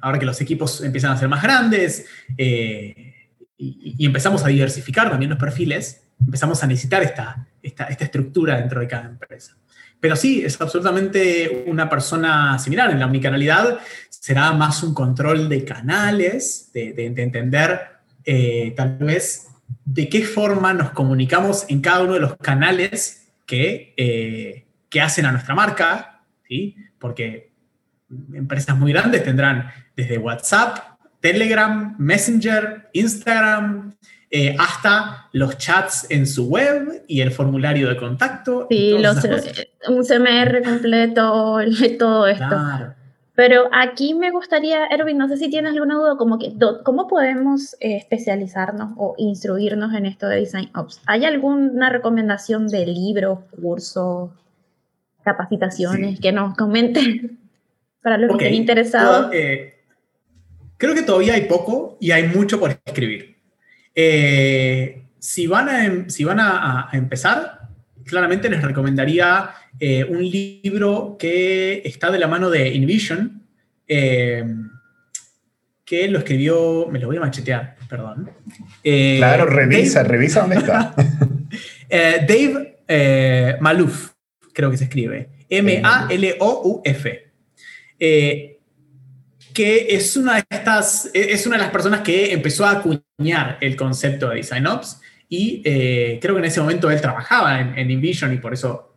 ahora 0.00 0.18
que 0.18 0.24
los 0.24 0.40
equipos 0.40 0.80
empiezan 0.82 1.12
a 1.12 1.18
ser 1.18 1.28
más 1.28 1.42
grandes 1.42 2.06
eh, 2.38 3.28
y, 3.58 4.06
empezamos 4.06 4.42
a 4.42 4.48
diversificar 4.48 5.10
también 5.10 5.28
los 5.28 5.38
perfiles, 5.38 6.02
empezamos 6.18 6.62
a 6.62 6.66
necesitar 6.66 7.02
esta, 7.02 7.46
esta, 7.62 7.84
estructura 7.84 8.56
dentro 8.56 8.80
de 8.80 8.88
cada 8.88 9.04
empresa. 9.04 9.58
Pero 10.00 10.16
sí, 10.16 10.42
es 10.42 10.58
absolutamente 10.60 11.64
una 11.66 11.90
persona 11.90 12.58
similar. 12.58 12.90
En 12.90 12.98
la 12.98 13.06
omnicanalidad 13.06 13.78
será 14.08 14.52
más 14.52 14.82
un 14.82 14.94
control 14.94 15.48
de 15.50 15.64
canales, 15.64 16.70
de, 16.72 16.94
entender 17.06 17.80
eh, 18.24 18.72
tal 18.74 18.96
vez 18.98 19.51
de 19.84 20.08
qué 20.08 20.24
forma 20.24 20.72
nos 20.72 20.90
comunicamos 20.90 21.66
en 21.68 21.80
cada 21.80 22.02
uno 22.02 22.14
de 22.14 22.20
los 22.20 22.36
canales 22.36 23.32
que, 23.46 23.94
eh, 23.96 24.66
que 24.88 25.00
hacen 25.00 25.26
a 25.26 25.32
nuestra 25.32 25.54
marca, 25.54 26.24
porque 26.98 27.52
empresas 28.34 28.76
muy 28.76 28.92
grandes 28.92 29.24
tendrán 29.24 29.70
desde 29.96 30.18
WhatsApp, 30.18 30.78
Telegram, 31.20 31.94
Messenger, 31.98 32.90
Instagram, 32.92 33.94
eh, 34.30 34.56
hasta 34.58 35.28
los 35.32 35.58
chats 35.58 36.06
en 36.10 36.26
su 36.26 36.48
web 36.48 37.04
y 37.06 37.20
el 37.20 37.30
formulario 37.30 37.88
de 37.88 37.96
contacto. 37.96 38.66
Sí, 38.70 38.94
un 38.94 40.04
CMR 40.04 40.62
completo, 40.62 41.58
todo 41.98 42.26
esto. 42.26 42.94
Pero 43.34 43.68
aquí 43.72 44.14
me 44.14 44.30
gustaría, 44.30 44.86
Erwin, 44.86 45.16
no 45.16 45.26
sé 45.28 45.38
si 45.38 45.48
tienes 45.48 45.72
alguna 45.72 45.94
duda, 45.94 46.16
como 46.16 46.38
que, 46.38 46.52
¿cómo 46.84 47.08
podemos 47.08 47.74
eh, 47.80 47.96
especializarnos 47.96 48.92
o 48.96 49.14
instruirnos 49.16 49.94
en 49.94 50.04
esto 50.06 50.28
de 50.28 50.36
Design 50.36 50.70
Ops? 50.74 51.00
¿Hay 51.06 51.24
alguna 51.24 51.88
recomendación 51.88 52.68
de 52.68 52.86
libro, 52.86 53.44
curso, 53.58 54.34
capacitaciones, 55.22 56.20
que 56.20 56.32
nos 56.32 56.54
comenten 56.56 57.38
para 58.02 58.18
los 58.18 58.36
que 58.36 58.44
estén 58.44 58.54
interesados. 58.54 59.30
Eh, 59.32 59.74
creo 60.76 60.94
que 60.94 61.02
todavía 61.02 61.34
hay 61.34 61.42
poco 61.42 61.96
y 62.00 62.10
hay 62.10 62.28
mucho 62.28 62.58
por 62.58 62.70
escribir. 62.84 63.36
Eh, 63.94 65.04
si 65.18 65.46
van, 65.46 65.68
a, 65.68 65.84
em, 65.84 66.08
si 66.08 66.24
van 66.24 66.40
a, 66.40 66.88
empezar, 66.92 67.68
claramente 68.04 68.50
les 68.50 68.62
recomendaría 68.62 69.50
eh, 69.80 70.04
un 70.04 70.22
libro 70.22 71.16
que 71.18 71.80
está 71.84 72.10
de 72.10 72.18
la 72.18 72.28
mano 72.28 72.50
de 72.50 72.68
InVision, 72.68 73.42
que 73.86 74.44
lo 76.08 76.18
escribió, 76.18 76.88
me 76.90 76.98
lo 76.98 77.06
voy 77.08 77.18
a 77.18 77.20
machetear, 77.20 77.76
perdón. 77.88 78.30
claro, 78.82 79.46
revisa, 79.46 80.02
revisa 80.02 80.40
dónde 80.40 80.56
está. 80.56 80.94
Dave 82.26 82.78
Maluf 83.60 84.12
creo 84.52 84.70
que 84.70 84.76
se 84.76 84.84
escribe. 84.84 85.30
M-A-L-O-U-F. 85.48 87.32
Eh, 87.98 88.58
que 89.52 89.94
es 89.94 90.16
una 90.16 90.36
de 90.36 90.44
estas, 90.48 91.10
es 91.12 91.46
una 91.46 91.56
de 91.56 91.62
las 91.62 91.70
personas 91.70 92.00
que 92.00 92.32
empezó 92.32 92.64
a 92.64 92.72
acuñar 92.72 93.58
el 93.60 93.76
concepto 93.76 94.30
de 94.30 94.36
Design 94.36 94.66
Ops 94.66 95.00
y 95.28 95.60
eh, 95.64 96.18
creo 96.22 96.34
que 96.34 96.38
en 96.38 96.46
ese 96.46 96.60
momento 96.60 96.90
él 96.90 97.00
trabajaba 97.00 97.60
en, 97.60 97.78
en 97.78 97.90
InVision 97.90 98.32
y 98.32 98.38
por 98.38 98.54
eso 98.54 98.91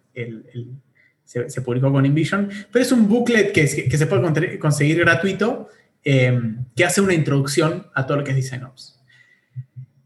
se, 1.23 1.61
publicó 1.61 1.91
con 1.91 2.05
InVision, 2.05 2.49
pero 2.71 2.83
es 2.83 2.91
un 2.91 3.07
booklet 3.07 3.51
que, 3.51 3.67
se 3.67 4.07
puede 4.07 4.59
conseguir 4.59 4.99
gratuito 4.99 5.69
em, 6.03 6.65
que 6.75 6.85
hace 6.85 7.01
una 7.01 7.13
introducción 7.13 7.87
a 7.93 8.05
todo 8.05 8.17
lo 8.17 8.23
que 8.23 8.31
es 8.31 8.37
Design 8.37 8.63
Ops. 8.63 8.99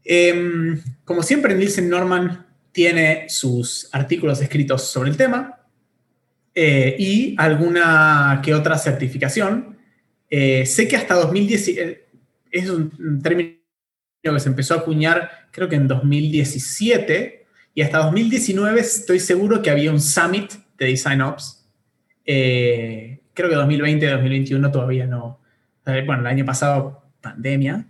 Em, 0.04 0.80
como 1.04 1.22
siempre, 1.22 1.54
Nielsen 1.54 1.88
Norman 1.88 2.46
tiene 2.72 3.26
sus 3.28 3.88
artículos 3.92 4.40
escritos 4.40 4.90
sobre 4.90 5.10
el 5.10 5.16
tema 5.16 5.60
eh, 6.54 6.96
y 6.98 7.34
alguna 7.38 8.40
que 8.42 8.54
otra 8.54 8.78
certificación. 8.78 9.78
Eh, 10.28 10.64
sé 10.66 10.88
que 10.88 10.96
hasta 10.96 11.14
2010 11.14 11.68
eh, 11.68 12.06
es 12.50 12.70
un 12.70 13.20
término 13.22 13.56
que 14.22 14.40
se 14.40 14.48
empezó 14.48 14.74
a 14.74 14.78
acuñar 14.78 15.40
creo 15.50 15.68
que 15.68 15.76
en 15.76 15.88
2017 15.88 17.39
y 17.74 17.82
hasta 17.82 17.98
2019 17.98 18.80
estoy 18.80 19.20
seguro 19.20 19.62
que 19.62 19.70
había 19.70 19.90
un 19.90 20.00
summit 20.00 20.52
de 20.78 20.86
Design 20.86 21.20
Ops. 21.20 21.66
creo 22.24 23.18
que 23.34 23.54
2020, 23.54 24.06
2021 24.06 24.70
todavía 24.70 25.06
no. 25.06 25.40
Bueno, 25.84 26.20
el 26.20 26.26
año 26.26 26.44
pasado 26.44 27.02
pandemia 27.20 27.86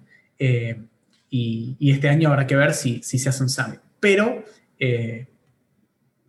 y, 1.30 1.76
y, 1.78 1.90
este 1.90 2.08
año 2.08 2.28
habrá 2.28 2.46
que 2.46 2.56
ver 2.56 2.74
si, 2.74 3.02
si 3.02 3.18
se 3.18 3.28
hace 3.28 3.42
un 3.42 3.48
summit. 3.48 3.80
Pero 4.00 4.44
eh, 4.78 5.26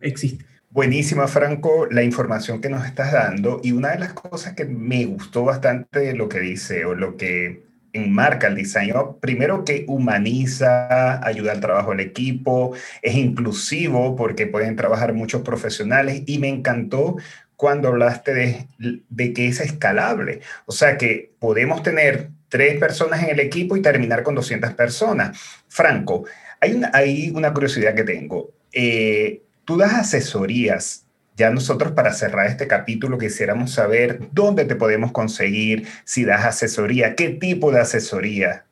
existe. 0.00 0.44
Buenísima, 0.70 1.26
Franco, 1.26 1.86
la 1.90 2.02
información 2.02 2.60
que 2.60 2.68
nos 2.68 2.86
estás 2.86 3.12
dando. 3.12 3.60
Y 3.62 3.72
una 3.72 3.90
de 3.90 3.98
las 3.98 4.12
cosas 4.12 4.54
que 4.54 4.64
me 4.64 5.04
gustó 5.06 5.44
bastante 5.44 6.00
de 6.00 6.14
lo 6.14 6.28
que 6.28 6.40
dice 6.40 6.84
o 6.84 6.94
lo 6.94 7.16
que 7.16 7.64
enmarca 7.92 8.46
el 8.46 8.54
diseño, 8.54 9.16
primero 9.18 9.64
que 9.64 9.84
humaniza, 9.88 11.24
ayuda 11.26 11.52
al 11.52 11.60
trabajo 11.60 11.90
del 11.90 12.00
equipo, 12.00 12.74
es 13.02 13.14
inclusivo 13.14 14.16
porque 14.16 14.46
pueden 14.46 14.76
trabajar 14.76 15.12
muchos 15.12 15.42
profesionales 15.42 16.22
y 16.26 16.38
me 16.38 16.48
encantó 16.48 17.16
cuando 17.56 17.88
hablaste 17.88 18.34
de, 18.34 18.66
de 19.08 19.32
que 19.32 19.48
es 19.48 19.60
escalable. 19.60 20.40
O 20.66 20.72
sea 20.72 20.96
que 20.96 21.32
podemos 21.38 21.82
tener 21.82 22.30
tres 22.52 22.78
personas 22.78 23.22
en 23.22 23.30
el 23.30 23.40
equipo 23.40 23.76
y 23.76 23.82
terminar 23.82 24.22
con 24.22 24.34
200 24.34 24.74
personas. 24.74 25.38
Franco, 25.68 26.24
hay 26.60 26.74
una, 26.74 26.90
hay 26.92 27.30
una 27.30 27.52
curiosidad 27.52 27.94
que 27.94 28.04
tengo. 28.04 28.50
Eh, 28.72 29.42
tú 29.64 29.78
das 29.78 29.94
asesorías. 29.94 31.06
Ya 31.42 31.50
nosotros 31.50 31.92
para 31.92 32.12
cerrar 32.12 32.46
este 32.46 32.68
capítulo 32.68 33.18
quisiéramos 33.18 33.72
saber 33.72 34.20
dónde 34.32 34.64
te 34.64 34.76
podemos 34.76 35.10
conseguir, 35.10 35.86
si 36.04 36.24
das 36.24 36.44
asesoría, 36.44 37.16
qué 37.16 37.30
tipo 37.30 37.72
de 37.72 37.80
asesoría, 37.80 38.64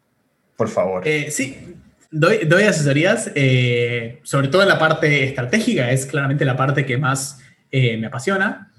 por 0.57 0.69
favor. 0.69 1.03
Eh, 1.05 1.31
sí, 1.31 1.59
doy, 2.13 2.45
doy 2.47 2.63
asesorías, 2.63 3.33
eh, 3.35 4.21
sobre 4.23 4.49
todo 4.49 4.63
en 4.63 4.69
la 4.69 4.79
parte 4.79 5.25
estratégica, 5.25 5.91
es 5.91 6.07
claramente 6.07 6.45
la 6.45 6.57
parte 6.57 6.87
que 6.87 6.97
más 6.97 7.41
me 7.73 8.07
apasiona. 8.07 8.73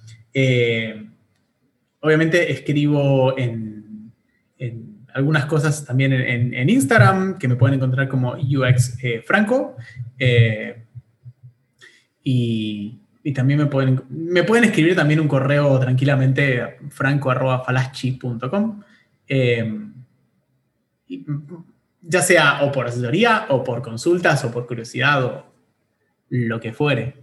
obviamente 2.00 2.52
escribo 2.52 3.38
en, 3.38 4.14
en 4.58 4.92
algunas 5.14 5.46
cosas 5.46 5.86
también 5.86 6.14
en, 6.14 6.70
Instagram, 6.70 7.38
que 7.38 7.48
me 7.48 7.56
pueden 7.56 7.76
encontrar 7.76 8.08
como 8.08 8.34
UX 8.34 8.98
eh, 9.04 9.22
Franco. 9.26 9.76
Eh, 10.18 10.86
y, 13.24 13.34
también 13.34 13.60
me 13.60 13.66
pueden, 13.68 14.04
me 14.10 14.44
pueden 14.44 14.66
escribir 14.66 14.96
también 14.96 15.20
un 15.20 15.28
correo 15.28 15.80
tranquilamente 15.80 16.78
franco.falaschi.com. 16.90 18.82
Eh, 19.28 19.80
ya 22.02 22.22
sea 22.22 22.64
o 22.64 22.72
por 22.72 22.88
asesoría 22.88 23.46
o 23.50 23.64
por 23.64 23.82
consultas 23.82 24.44
o 24.44 24.52
por 24.52 24.66
curiosidad 24.66 25.24
o 25.24 25.46
lo 26.30 26.60
que 26.60 26.74
fuere. 26.74 27.21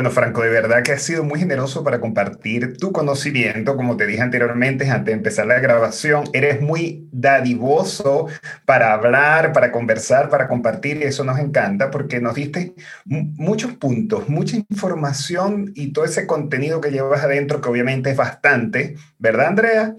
Bueno, 0.00 0.14
Franco, 0.14 0.40
de 0.40 0.48
verdad 0.48 0.82
que 0.82 0.92
has 0.92 1.02
sido 1.02 1.24
muy 1.24 1.38
generoso 1.38 1.84
para 1.84 2.00
compartir 2.00 2.78
tu 2.78 2.90
conocimiento, 2.90 3.76
como 3.76 3.98
te 3.98 4.06
dije 4.06 4.22
anteriormente, 4.22 4.88
antes 4.88 5.04
de 5.04 5.12
empezar 5.12 5.46
la 5.46 5.58
grabación, 5.58 6.24
eres 6.32 6.62
muy 6.62 7.06
dadivoso 7.12 8.26
para 8.64 8.94
hablar, 8.94 9.52
para 9.52 9.70
conversar, 9.70 10.30
para 10.30 10.48
compartir, 10.48 10.96
y 10.96 11.02
eso 11.02 11.22
nos 11.22 11.38
encanta 11.38 11.90
porque 11.90 12.18
nos 12.18 12.34
diste 12.34 12.72
muchos 13.04 13.74
puntos, 13.74 14.26
mucha 14.30 14.56
información 14.56 15.70
y 15.74 15.92
todo 15.92 16.06
ese 16.06 16.26
contenido 16.26 16.80
que 16.80 16.92
llevas 16.92 17.22
adentro, 17.22 17.60
que 17.60 17.68
obviamente 17.68 18.08
es 18.08 18.16
bastante, 18.16 18.94
¿verdad, 19.18 19.48
Andrea? 19.48 19.96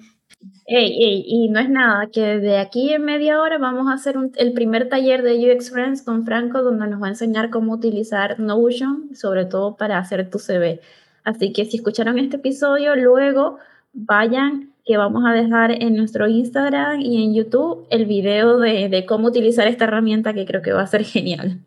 Y 0.68 1.50
no 1.50 1.60
es 1.60 1.70
nada, 1.70 2.08
que 2.12 2.40
de 2.40 2.58
aquí 2.58 2.94
en 2.94 3.04
media 3.04 3.42
hora 3.42 3.58
vamos 3.58 3.90
a 3.90 3.94
hacer 3.94 4.16
el 4.38 4.54
primer 4.54 4.90
taller 4.90 5.22
de 5.22 5.54
UX 5.54 5.72
Friends 5.72 6.02
con 6.02 6.26
Franco, 6.26 6.62
donde 6.62 6.88
nos 6.88 7.02
va 7.02 7.08
a 7.08 7.10
enseñar 7.10 7.50
cómo 7.50 7.74
utilizar 7.74 8.40
Notion, 8.40 9.10
sobre 9.14 9.46
todo 9.46 9.76
para 9.76 9.98
hacer 9.98 10.30
tu 10.30 10.40
CV. 10.40 10.80
Así 11.24 11.54
que 11.54 11.66
si 11.66 11.78
escucharon 11.78 12.18
este 12.18 12.38
episodio, 12.38 12.96
luego 12.96 13.58
vayan, 13.94 14.70
que 14.86 14.98
vamos 14.98 15.24
a 15.28 15.34
dejar 15.34 15.72
en 15.72 15.96
nuestro 15.96 16.28
Instagram 16.28 17.02
y 17.02 17.24
en 17.24 17.36
YouTube 17.36 17.86
el 17.92 18.06
video 18.06 18.58
de, 18.58 18.90
de 18.90 19.06
cómo 19.06 19.28
utilizar 19.28 19.68
esta 19.68 19.84
herramienta 19.84 20.34
que 20.34 20.46
creo 20.46 20.62
que 20.62 20.72
va 20.72 20.82
a 20.82 20.88
ser 20.88 21.04
genial. 21.04 21.60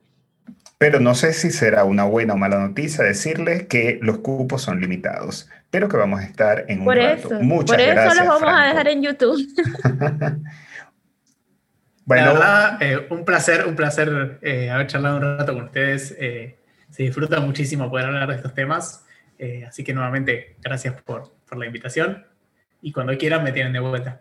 Pero 0.78 0.98
no 0.98 1.14
sé 1.14 1.32
si 1.32 1.50
será 1.50 1.84
una 1.84 2.04
buena 2.04 2.34
o 2.34 2.36
mala 2.36 2.58
noticia 2.58 3.04
decirles 3.04 3.66
que 3.68 3.98
los 4.02 4.18
cupos 4.18 4.62
son 4.62 4.80
limitados, 4.80 5.48
pero 5.74 5.88
que 5.88 5.96
vamos 5.96 6.20
a 6.20 6.24
estar 6.24 6.66
en 6.68 6.78
un 6.78 6.84
por 6.84 6.96
rato. 6.96 7.26
Eso, 7.26 7.40
Muchas 7.40 7.76
por 7.76 7.80
eso 7.80 8.14
los 8.14 8.26
vamos 8.28 8.48
a 8.48 8.66
dejar 8.66 8.86
en 8.86 9.02
YouTube. 9.02 9.44
bueno, 12.04 12.26
la 12.26 12.32
verdad, 12.32 12.80
eh, 12.80 13.06
un 13.10 13.24
placer, 13.24 13.66
un 13.66 13.74
placer 13.74 14.38
eh, 14.42 14.70
haber 14.70 14.86
charlado 14.86 15.16
un 15.16 15.36
rato 15.36 15.52
con 15.52 15.64
ustedes. 15.64 16.14
Eh, 16.16 16.60
se 16.90 17.02
disfruta 17.02 17.40
muchísimo 17.40 17.90
poder 17.90 18.06
hablar 18.06 18.28
de 18.28 18.36
estos 18.36 18.54
temas. 18.54 19.04
así 19.66 19.82
que 19.82 19.92
nuevamente, 19.92 20.54
gracias 20.62 20.94
por, 21.02 21.34
por 21.44 21.58
la 21.58 21.66
invitación 21.66 22.24
y 22.80 22.92
cuando 22.92 23.18
quieran 23.18 23.42
me 23.42 23.50
tienen 23.50 23.72
de 23.72 23.80
vuelta. 23.80 24.20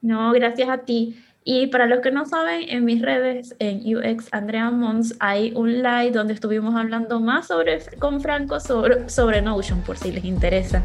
No, 0.00 0.32
gracias 0.32 0.68
a 0.68 0.78
ti. 0.78 1.16
Y 1.44 1.66
para 1.66 1.86
los 1.86 2.00
que 2.00 2.12
no 2.12 2.24
saben, 2.24 2.68
en 2.68 2.84
mis 2.84 3.02
redes, 3.02 3.56
en 3.58 3.80
UX 3.80 4.28
Andrea 4.30 4.70
Mons, 4.70 5.16
hay 5.18 5.52
un 5.56 5.82
live 5.82 6.12
donde 6.12 6.34
estuvimos 6.34 6.76
hablando 6.76 7.18
más 7.18 7.48
sobre, 7.48 7.80
con 7.98 8.20
Franco 8.20 8.60
sobre, 8.60 9.08
sobre 9.08 9.42
Notion, 9.42 9.80
por 9.80 9.98
si 9.98 10.12
les 10.12 10.24
interesa. 10.24 10.84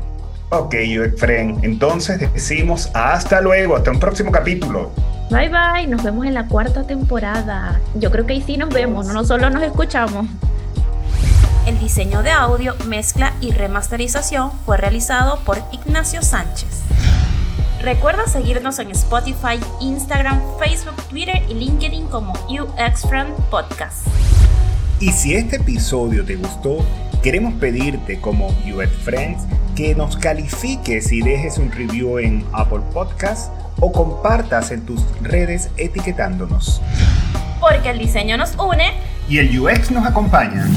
Ok, 0.50 0.74
UX 0.74 1.20
Friend. 1.20 1.64
Entonces 1.64 2.34
decimos 2.34 2.90
hasta 2.96 3.40
luego, 3.40 3.76
hasta 3.76 3.92
un 3.92 4.00
próximo 4.00 4.32
capítulo. 4.32 4.92
Bye 5.30 5.50
bye, 5.50 5.86
nos 5.88 6.04
vemos 6.04 6.26
en 6.26 6.34
la 6.34 6.48
cuarta 6.48 6.88
temporada. 6.88 7.80
Yo 7.94 8.10
creo 8.10 8.26
que 8.26 8.34
ahí 8.34 8.42
sí 8.42 8.58
nos 8.58 8.70
vemos, 8.70 9.06
no 9.08 9.24
solo 9.26 9.52
nos 9.52 9.62
escuchamos. 9.62 10.26
El 11.68 11.78
diseño 11.80 12.24
de 12.24 12.32
audio, 12.32 12.74
mezcla 12.88 13.34
y 13.42 13.52
remasterización 13.52 14.52
fue 14.66 14.78
realizado 14.78 15.38
por 15.46 15.60
Ignacio 15.72 16.24
Sánchez. 16.24 16.84
Recuerda 17.88 18.28
seguirnos 18.28 18.80
en 18.80 18.92
Spotify, 18.92 19.62
Instagram, 19.80 20.42
Facebook, 20.60 21.02
Twitter 21.10 21.42
y 21.48 21.54
LinkedIn 21.54 22.08
como 22.08 22.34
UX 22.50 23.08
Friend 23.08 23.34
Podcast. 23.50 24.06
Y 25.00 25.14
si 25.14 25.36
este 25.36 25.56
episodio 25.56 26.26
te 26.26 26.36
gustó, 26.36 26.86
queremos 27.24 27.54
pedirte 27.54 28.20
como 28.20 28.48
UX 28.48 28.90
Friends 29.06 29.44
que 29.74 29.96
nos 29.96 30.18
califiques 30.18 31.14
y 31.14 31.22
dejes 31.22 31.60
un 31.60 31.72
review 31.72 32.20
en 32.20 32.46
Apple 32.52 32.82
Podcast 32.94 33.54
o 33.80 33.90
compartas 33.94 34.72
en 34.72 34.86
tus 34.86 35.02
redes 35.22 35.70
etiquetándonos. 35.78 36.82
Porque 37.62 37.92
el 37.92 38.00
diseño 38.00 38.36
nos 38.36 38.54
une 38.58 38.96
y 39.30 39.38
el 39.38 39.58
UX 39.58 39.92
nos 39.92 40.06
acompaña. 40.06 40.68